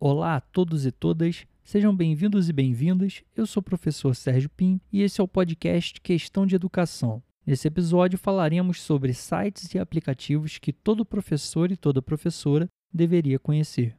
Olá 0.00 0.36
a 0.36 0.40
todos 0.40 0.86
e 0.86 0.92
todas, 0.92 1.44
sejam 1.64 1.92
bem-vindos 1.92 2.48
e 2.48 2.52
bem-vindas. 2.52 3.24
Eu 3.34 3.44
sou 3.48 3.60
o 3.60 3.64
professor 3.64 4.14
Sérgio 4.14 4.48
Pinho 4.48 4.80
e 4.92 5.02
esse 5.02 5.20
é 5.20 5.24
o 5.24 5.26
podcast 5.26 6.00
Questão 6.00 6.46
de 6.46 6.54
Educação. 6.54 7.20
Nesse 7.44 7.66
episódio 7.66 8.16
falaremos 8.16 8.80
sobre 8.80 9.12
sites 9.12 9.74
e 9.74 9.78
aplicativos 9.78 10.56
que 10.56 10.72
todo 10.72 11.04
professor 11.04 11.72
e 11.72 11.76
toda 11.76 12.00
professora 12.00 12.68
deveria 12.94 13.40
conhecer. 13.40 13.96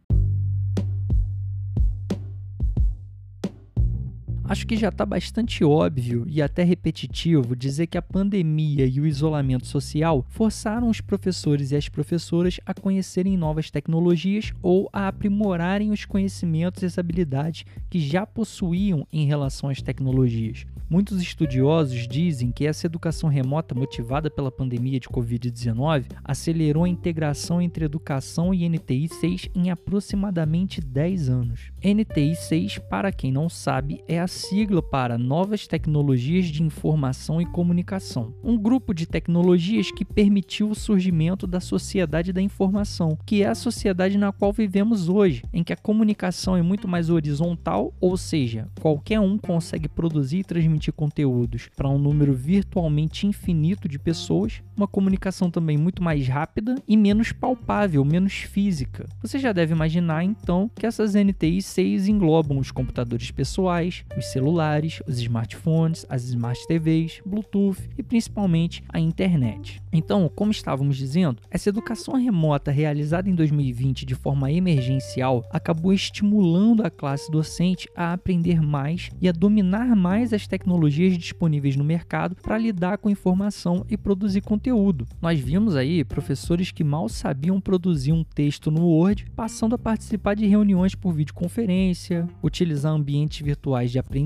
Acho 4.49 4.65
que 4.65 4.75
já 4.75 4.89
está 4.89 5.05
bastante 5.05 5.63
óbvio 5.63 6.25
e 6.27 6.41
até 6.41 6.63
repetitivo 6.63 7.55
dizer 7.55 7.85
que 7.85 7.99
a 7.99 8.01
pandemia 8.01 8.83
e 8.83 8.99
o 8.99 9.05
isolamento 9.05 9.67
social 9.67 10.25
forçaram 10.27 10.89
os 10.89 10.99
professores 10.99 11.69
e 11.69 11.75
as 11.75 11.87
professoras 11.87 12.59
a 12.65 12.73
conhecerem 12.73 13.37
novas 13.37 13.69
tecnologias 13.69 14.51
ou 14.59 14.89
a 14.91 15.07
aprimorarem 15.07 15.91
os 15.91 16.03
conhecimentos 16.03 16.81
e 16.81 16.87
as 16.87 16.97
habilidades 16.97 17.63
que 17.91 17.99
já 17.99 18.25
possuíam 18.25 19.05
em 19.13 19.27
relação 19.27 19.69
às 19.69 19.83
tecnologias. 19.83 20.65
Muitos 20.89 21.21
estudiosos 21.21 22.07
dizem 22.07 22.51
que 22.51 22.65
essa 22.65 22.87
educação 22.87 23.29
remota 23.29 23.75
motivada 23.75 24.27
pela 24.31 24.51
pandemia 24.51 24.99
de 24.99 25.07
Covid-19 25.07 26.05
acelerou 26.23 26.85
a 26.85 26.89
integração 26.89 27.61
entre 27.61 27.85
educação 27.85 28.51
e 28.51 28.67
NTI 28.67 29.07
6 29.07 29.49
em 29.53 29.69
aproximadamente 29.69 30.81
10 30.81 31.29
anos. 31.29 31.71
NTI 31.83 32.35
6, 32.35 32.79
para 32.79 33.11
quem 33.11 33.31
não 33.31 33.47
sabe, 33.47 34.03
é 34.07 34.19
a 34.19 34.27
sigla 34.39 34.81
para 34.81 35.17
Novas 35.17 35.67
Tecnologias 35.67 36.45
de 36.45 36.63
Informação 36.63 37.41
e 37.41 37.45
Comunicação, 37.45 38.33
um 38.41 38.57
grupo 38.57 38.93
de 38.93 39.05
tecnologias 39.05 39.91
que 39.91 40.05
permitiu 40.05 40.69
o 40.69 40.75
surgimento 40.75 41.45
da 41.45 41.59
sociedade 41.59 42.31
da 42.31 42.41
informação, 42.41 43.17
que 43.25 43.43
é 43.43 43.47
a 43.47 43.55
sociedade 43.55 44.17
na 44.17 44.31
qual 44.31 44.53
vivemos 44.53 45.09
hoje, 45.09 45.43
em 45.51 45.61
que 45.61 45.73
a 45.73 45.77
comunicação 45.77 46.55
é 46.55 46.61
muito 46.61 46.87
mais 46.87 47.09
horizontal, 47.09 47.93
ou 47.99 48.15
seja, 48.15 48.69
qualquer 48.79 49.19
um 49.19 49.37
consegue 49.37 49.89
produzir 49.89 50.39
e 50.39 50.43
transmitir 50.45 50.93
conteúdos 50.93 51.69
para 51.75 51.89
um 51.89 51.99
número 51.99 52.33
virtualmente 52.33 53.27
infinito 53.27 53.89
de 53.89 53.99
pessoas, 53.99 54.61
uma 54.77 54.87
comunicação 54.87 55.51
também 55.51 55.77
muito 55.77 56.01
mais 56.01 56.25
rápida 56.29 56.75
e 56.87 56.95
menos 56.95 57.33
palpável, 57.33 58.05
menos 58.05 58.33
física. 58.33 59.05
Você 59.21 59.37
já 59.37 59.51
deve 59.51 59.73
imaginar 59.73 60.23
então 60.23 60.71
que 60.73 60.85
essas 60.85 61.13
NTI 61.13 61.61
6 61.61 62.07
englobam 62.07 62.57
os 62.57 62.71
computadores 62.71 63.31
pessoais, 63.31 64.05
os 64.17 64.28
celulares, 64.31 65.01
os 65.07 65.19
smartphones, 65.19 66.05
as 66.09 66.23
smart 66.25 66.59
TVs, 66.67 67.21
Bluetooth 67.25 67.89
e 67.97 68.03
principalmente 68.03 68.83
a 68.89 68.99
internet. 68.99 69.81
Então, 69.91 70.29
como 70.33 70.51
estávamos 70.51 70.97
dizendo, 70.97 71.41
essa 71.49 71.69
educação 71.69 72.15
remota 72.15 72.71
realizada 72.71 73.29
em 73.29 73.35
2020 73.35 74.05
de 74.05 74.15
forma 74.15 74.51
emergencial 74.51 75.43
acabou 75.51 75.93
estimulando 75.93 76.85
a 76.85 76.89
classe 76.89 77.31
docente 77.31 77.89
a 77.95 78.13
aprender 78.13 78.61
mais 78.61 79.09
e 79.21 79.27
a 79.27 79.31
dominar 79.31 79.95
mais 79.95 80.33
as 80.33 80.47
tecnologias 80.47 81.17
disponíveis 81.17 81.75
no 81.75 81.83
mercado 81.83 82.35
para 82.35 82.57
lidar 82.57 82.97
com 82.97 83.09
informação 83.09 83.85
e 83.89 83.97
produzir 83.97 84.41
conteúdo. 84.41 85.07
Nós 85.21 85.39
vimos 85.39 85.75
aí 85.75 86.03
professores 86.03 86.71
que 86.71 86.83
mal 86.83 87.09
sabiam 87.09 87.59
produzir 87.59 88.11
um 88.11 88.23
texto 88.23 88.69
no 88.69 88.85
Word, 88.85 89.25
passando 89.35 89.75
a 89.75 89.77
participar 89.77 90.35
de 90.35 90.45
reuniões 90.45 90.95
por 90.95 91.13
videoconferência, 91.13 92.27
utilizar 92.43 92.93
ambientes 92.93 93.41
virtuais 93.41 93.91
de 93.91 93.99
aprendizagem, 93.99 94.18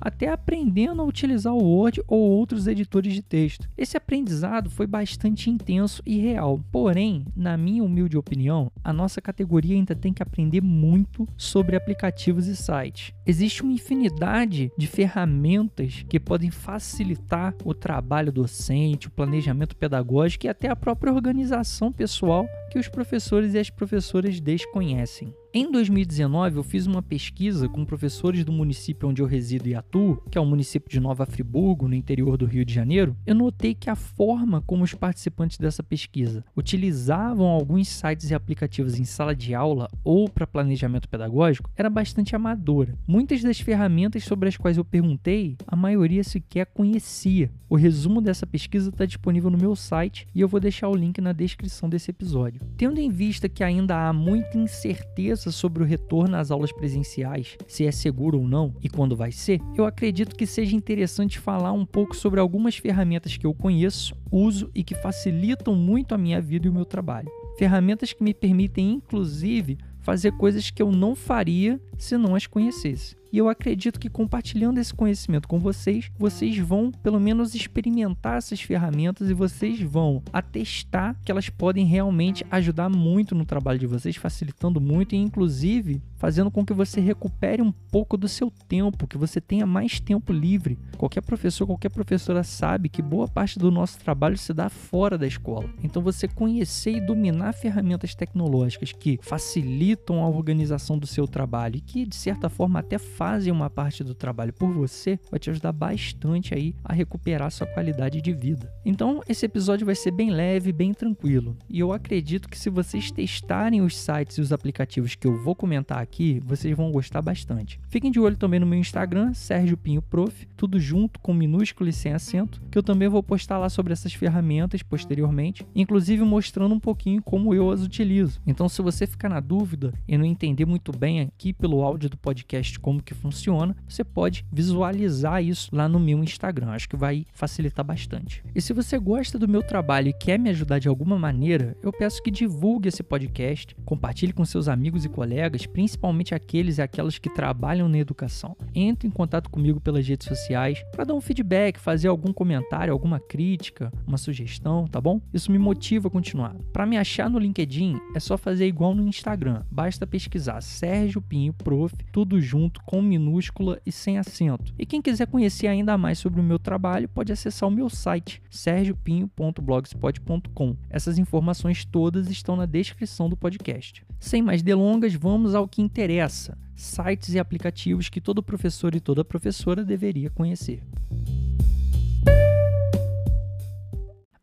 até 0.00 0.28
aprendendo 0.28 1.02
a 1.02 1.04
utilizar 1.04 1.54
o 1.54 1.62
Word 1.62 2.02
ou 2.06 2.20
outros 2.20 2.66
editores 2.66 3.14
de 3.14 3.22
texto. 3.22 3.68
Esse 3.76 3.96
aprendizado 3.96 4.70
foi 4.70 4.86
bastante 4.86 5.50
intenso 5.50 6.02
e 6.06 6.18
real. 6.18 6.60
Porém, 6.70 7.24
na 7.34 7.56
minha 7.56 7.82
humilde 7.82 8.16
opinião, 8.16 8.70
a 8.84 8.92
nossa 8.92 9.20
categoria 9.20 9.74
ainda 9.74 9.94
tem 9.94 10.12
que 10.12 10.22
aprender 10.22 10.60
muito 10.60 11.26
sobre 11.36 11.76
aplicativos 11.76 12.46
e 12.46 12.56
sites. 12.56 13.12
Existe 13.26 13.62
uma 13.62 13.72
infinidade 13.72 14.70
de 14.76 14.86
ferramentas 14.86 16.04
que 16.08 16.20
podem 16.20 16.50
facilitar 16.50 17.54
o 17.64 17.74
trabalho 17.74 18.32
docente, 18.32 19.08
o 19.08 19.10
planejamento 19.10 19.76
pedagógico 19.76 20.46
e 20.46 20.48
até 20.48 20.68
a 20.68 20.76
própria 20.76 21.12
organização 21.12 21.92
pessoal 21.92 22.46
que 22.70 22.78
os 22.78 22.88
professores 22.88 23.54
e 23.54 23.58
as 23.58 23.70
professoras 23.70 24.40
desconhecem. 24.40 25.34
Em 25.54 25.70
2019, 25.70 26.56
eu 26.56 26.62
fiz 26.62 26.86
uma 26.86 27.02
pesquisa 27.02 27.68
com 27.68 27.84
professores 27.84 28.42
do 28.42 28.50
município 28.50 29.06
onde 29.06 29.20
eu 29.20 29.26
resido 29.26 29.68
e 29.68 29.74
atuo, 29.74 30.16
que 30.30 30.38
é 30.38 30.40
o 30.40 30.46
município 30.46 30.88
de 30.88 30.98
Nova 30.98 31.26
Friburgo, 31.26 31.86
no 31.86 31.94
interior 31.94 32.38
do 32.38 32.46
Rio 32.46 32.64
de 32.64 32.72
Janeiro. 32.72 33.14
Eu 33.26 33.34
notei 33.34 33.74
que 33.74 33.90
a 33.90 33.94
forma 33.94 34.62
como 34.62 34.82
os 34.82 34.94
participantes 34.94 35.58
dessa 35.58 35.82
pesquisa 35.82 36.42
utilizavam 36.56 37.44
alguns 37.44 37.88
sites 37.88 38.30
e 38.30 38.34
aplicativos 38.34 38.98
em 38.98 39.04
sala 39.04 39.36
de 39.36 39.54
aula 39.54 39.90
ou 40.02 40.26
para 40.26 40.46
planejamento 40.46 41.06
pedagógico 41.06 41.70
era 41.76 41.90
bastante 41.90 42.34
amadora. 42.34 42.96
Muitas 43.06 43.42
das 43.42 43.60
ferramentas 43.60 44.24
sobre 44.24 44.48
as 44.48 44.56
quais 44.56 44.78
eu 44.78 44.84
perguntei, 44.86 45.58
a 45.66 45.76
maioria 45.76 46.24
sequer 46.24 46.64
conhecia. 46.64 47.50
O 47.68 47.76
resumo 47.76 48.22
dessa 48.22 48.46
pesquisa 48.46 48.88
está 48.88 49.04
disponível 49.04 49.50
no 49.50 49.58
meu 49.58 49.76
site 49.76 50.26
e 50.34 50.40
eu 50.40 50.48
vou 50.48 50.60
deixar 50.60 50.88
o 50.88 50.96
link 50.96 51.20
na 51.20 51.32
descrição 51.32 51.90
desse 51.90 52.10
episódio. 52.10 52.62
Tendo 52.76 52.98
em 52.98 53.10
vista 53.10 53.50
que 53.50 53.62
ainda 53.62 54.08
há 54.08 54.12
muita 54.14 54.56
incerteza 54.56 55.41
sobre 55.50 55.82
o 55.82 55.86
retorno 55.86 56.36
às 56.36 56.50
aulas 56.50 56.70
presenciais, 56.70 57.56
se 57.66 57.86
é 57.86 57.90
seguro 57.90 58.38
ou 58.38 58.46
não 58.46 58.74
e 58.82 58.88
quando 58.88 59.16
vai 59.16 59.32
ser, 59.32 59.60
eu 59.76 59.84
acredito 59.84 60.36
que 60.36 60.46
seja 60.46 60.76
interessante 60.76 61.38
falar 61.38 61.72
um 61.72 61.86
pouco 61.86 62.14
sobre 62.14 62.38
algumas 62.38 62.76
ferramentas 62.76 63.36
que 63.36 63.46
eu 63.46 63.54
conheço, 63.54 64.14
uso 64.30 64.70
e 64.74 64.84
que 64.84 64.94
facilitam 64.94 65.74
muito 65.74 66.14
a 66.14 66.18
minha 66.18 66.40
vida 66.40 66.66
e 66.66 66.70
o 66.70 66.74
meu 66.74 66.84
trabalho. 66.84 67.30
Ferramentas 67.58 68.12
que 68.12 68.22
me 68.22 68.34
permitem, 68.34 68.92
inclusive, 68.92 69.78
fazer 70.00 70.32
coisas 70.32 70.70
que 70.70 70.82
eu 70.82 70.90
não 70.92 71.14
faria 71.14 71.80
se 71.96 72.16
não 72.16 72.34
as 72.34 72.46
conhecesse. 72.46 73.16
E 73.32 73.38
eu 73.38 73.48
acredito 73.48 73.98
que 73.98 74.10
compartilhando 74.10 74.76
esse 74.76 74.92
conhecimento 74.92 75.48
com 75.48 75.58
vocês, 75.58 76.12
vocês 76.18 76.58
vão 76.58 76.92
pelo 76.92 77.18
menos 77.18 77.54
experimentar 77.54 78.36
essas 78.36 78.60
ferramentas 78.60 79.30
e 79.30 79.32
vocês 79.32 79.80
vão 79.80 80.22
atestar 80.30 81.16
que 81.24 81.32
elas 81.32 81.48
podem 81.48 81.86
realmente 81.86 82.44
ajudar 82.50 82.90
muito 82.90 83.34
no 83.34 83.46
trabalho 83.46 83.78
de 83.78 83.86
vocês, 83.86 84.16
facilitando 84.16 84.82
muito 84.82 85.14
e 85.14 85.18
inclusive 85.18 86.02
fazendo 86.22 86.52
com 86.52 86.64
que 86.64 86.72
você 86.72 87.00
recupere 87.00 87.60
um 87.60 87.72
pouco 87.72 88.16
do 88.16 88.28
seu 88.28 88.48
tempo, 88.68 89.08
que 89.08 89.18
você 89.18 89.40
tenha 89.40 89.66
mais 89.66 89.98
tempo 89.98 90.32
livre. 90.32 90.78
Qualquer 90.96 91.20
professor, 91.20 91.66
qualquer 91.66 91.88
professora 91.88 92.44
sabe 92.44 92.88
que 92.88 93.02
boa 93.02 93.26
parte 93.26 93.58
do 93.58 93.72
nosso 93.72 93.98
trabalho 93.98 94.38
se 94.38 94.54
dá 94.54 94.68
fora 94.68 95.18
da 95.18 95.26
escola. 95.26 95.68
Então 95.82 96.00
você 96.00 96.28
conhecer 96.28 96.92
e 96.92 97.00
dominar 97.00 97.54
ferramentas 97.54 98.14
tecnológicas 98.14 98.92
que 98.92 99.18
facilitam 99.20 100.22
a 100.22 100.28
organização 100.28 100.96
do 100.96 101.08
seu 101.08 101.26
trabalho 101.26 101.78
e 101.78 101.80
que 101.80 102.06
de 102.06 102.14
certa 102.14 102.48
forma 102.48 102.78
até 102.78 102.98
fazem 103.22 103.52
uma 103.52 103.70
parte 103.70 104.02
do 104.02 104.16
trabalho 104.16 104.52
por 104.52 104.72
você, 104.72 105.16
vai 105.30 105.38
te 105.38 105.48
ajudar 105.48 105.70
bastante 105.70 106.52
aí 106.54 106.74
a 106.82 106.92
recuperar 106.92 107.52
sua 107.52 107.68
qualidade 107.68 108.20
de 108.20 108.32
vida. 108.32 108.68
Então, 108.84 109.20
esse 109.28 109.46
episódio 109.46 109.86
vai 109.86 109.94
ser 109.94 110.10
bem 110.10 110.28
leve, 110.28 110.72
bem 110.72 110.92
tranquilo. 110.92 111.56
E 111.70 111.78
eu 111.78 111.92
acredito 111.92 112.48
que 112.48 112.58
se 112.58 112.68
vocês 112.68 113.12
testarem 113.12 113.80
os 113.80 113.96
sites 113.96 114.38
e 114.38 114.40
os 114.40 114.52
aplicativos 114.52 115.14
que 115.14 115.24
eu 115.24 115.40
vou 115.40 115.54
comentar 115.54 115.98
aqui, 115.98 116.40
vocês 116.44 116.76
vão 116.76 116.90
gostar 116.90 117.22
bastante. 117.22 117.78
Fiquem 117.88 118.10
de 118.10 118.18
olho 118.18 118.36
também 118.36 118.58
no 118.58 118.66
meu 118.66 118.80
Instagram, 118.80 119.32
Sérgio 119.34 119.76
Pinho 119.76 120.02
Prof, 120.02 120.48
tudo 120.56 120.80
junto 120.80 121.20
com 121.20 121.32
minúsculo 121.32 121.88
e 121.88 121.92
sem 121.92 122.12
acento, 122.12 122.60
que 122.72 122.76
eu 122.76 122.82
também 122.82 123.08
vou 123.08 123.22
postar 123.22 123.56
lá 123.56 123.68
sobre 123.68 123.92
essas 123.92 124.12
ferramentas 124.12 124.82
posteriormente, 124.82 125.64
inclusive 125.76 126.24
mostrando 126.24 126.74
um 126.74 126.80
pouquinho 126.80 127.22
como 127.22 127.54
eu 127.54 127.70
as 127.70 127.82
utilizo. 127.82 128.40
Então, 128.44 128.68
se 128.68 128.82
você 128.82 129.06
ficar 129.06 129.28
na 129.28 129.38
dúvida 129.38 129.94
e 130.08 130.18
não 130.18 130.24
entender 130.24 130.66
muito 130.66 130.90
bem 130.90 131.20
aqui 131.20 131.52
pelo 131.52 131.82
áudio 131.82 132.10
do 132.10 132.16
podcast 132.16 132.80
como 132.80 133.00
que 133.00 133.11
que 133.12 133.20
funciona, 133.20 133.76
você 133.86 134.02
pode 134.02 134.44
visualizar 134.50 135.42
isso 135.42 135.68
lá 135.72 135.88
no 135.88 136.00
meu 136.00 136.22
Instagram. 136.22 136.70
Acho 136.70 136.88
que 136.88 136.96
vai 136.96 137.26
facilitar 137.32 137.84
bastante. 137.84 138.42
E 138.54 138.60
se 138.60 138.72
você 138.72 138.98
gosta 138.98 139.38
do 139.38 139.48
meu 139.48 139.62
trabalho 139.62 140.08
e 140.08 140.12
quer 140.12 140.38
me 140.38 140.50
ajudar 140.50 140.78
de 140.78 140.88
alguma 140.88 141.18
maneira, 141.18 141.76
eu 141.82 141.92
peço 141.92 142.22
que 142.22 142.30
divulgue 142.30 142.88
esse 142.88 143.02
podcast, 143.02 143.76
compartilhe 143.84 144.32
com 144.32 144.44
seus 144.44 144.68
amigos 144.68 145.04
e 145.04 145.08
colegas, 145.08 145.66
principalmente 145.66 146.34
aqueles 146.34 146.78
e 146.78 146.82
aquelas 146.82 147.18
que 147.18 147.28
trabalham 147.28 147.88
na 147.88 147.98
educação. 147.98 148.56
Entre 148.74 149.06
em 149.06 149.10
contato 149.10 149.50
comigo 149.50 149.80
pelas 149.80 150.06
redes 150.06 150.26
sociais 150.26 150.82
para 150.92 151.04
dar 151.04 151.14
um 151.14 151.20
feedback, 151.20 151.78
fazer 151.78 152.08
algum 152.08 152.32
comentário, 152.32 152.92
alguma 152.92 153.20
crítica, 153.20 153.92
uma 154.06 154.16
sugestão, 154.16 154.86
tá 154.86 155.00
bom? 155.00 155.20
Isso 155.32 155.52
me 155.52 155.58
motiva 155.58 156.08
a 156.08 156.10
continuar. 156.10 156.54
Para 156.72 156.86
me 156.86 156.96
achar 156.96 157.28
no 157.28 157.38
LinkedIn, 157.38 158.00
é 158.14 158.20
só 158.20 158.38
fazer 158.38 158.66
igual 158.66 158.94
no 158.94 159.06
Instagram. 159.06 159.62
Basta 159.70 160.06
pesquisar 160.06 160.60
Sérgio 160.60 161.20
Pinho 161.20 161.52
Prof, 161.52 161.94
tudo 162.12 162.40
junto 162.40 162.82
com 162.84 163.01
minúscula 163.02 163.78
e 163.84 163.92
sem 163.92 164.18
acento. 164.18 164.72
E 164.78 164.86
quem 164.86 165.02
quiser 165.02 165.26
conhecer 165.26 165.66
ainda 165.66 165.98
mais 165.98 166.18
sobre 166.18 166.40
o 166.40 166.44
meu 166.44 166.58
trabalho, 166.58 167.08
pode 167.08 167.32
acessar 167.32 167.68
o 167.68 167.72
meu 167.72 167.90
site 167.90 168.42
sergiopinho.blogspot.com. 168.50 170.76
Essas 170.88 171.18
informações 171.18 171.84
todas 171.84 172.30
estão 172.30 172.56
na 172.56 172.64
descrição 172.66 173.28
do 173.28 173.36
podcast. 173.36 174.04
Sem 174.18 174.42
mais 174.42 174.62
delongas, 174.62 175.14
vamos 175.14 175.54
ao 175.54 175.68
que 175.68 175.82
interessa: 175.82 176.56
sites 176.76 177.34
e 177.34 177.38
aplicativos 177.38 178.08
que 178.08 178.20
todo 178.20 178.42
professor 178.42 178.94
e 178.94 179.00
toda 179.00 179.24
professora 179.24 179.84
deveria 179.84 180.30
conhecer. 180.30 180.82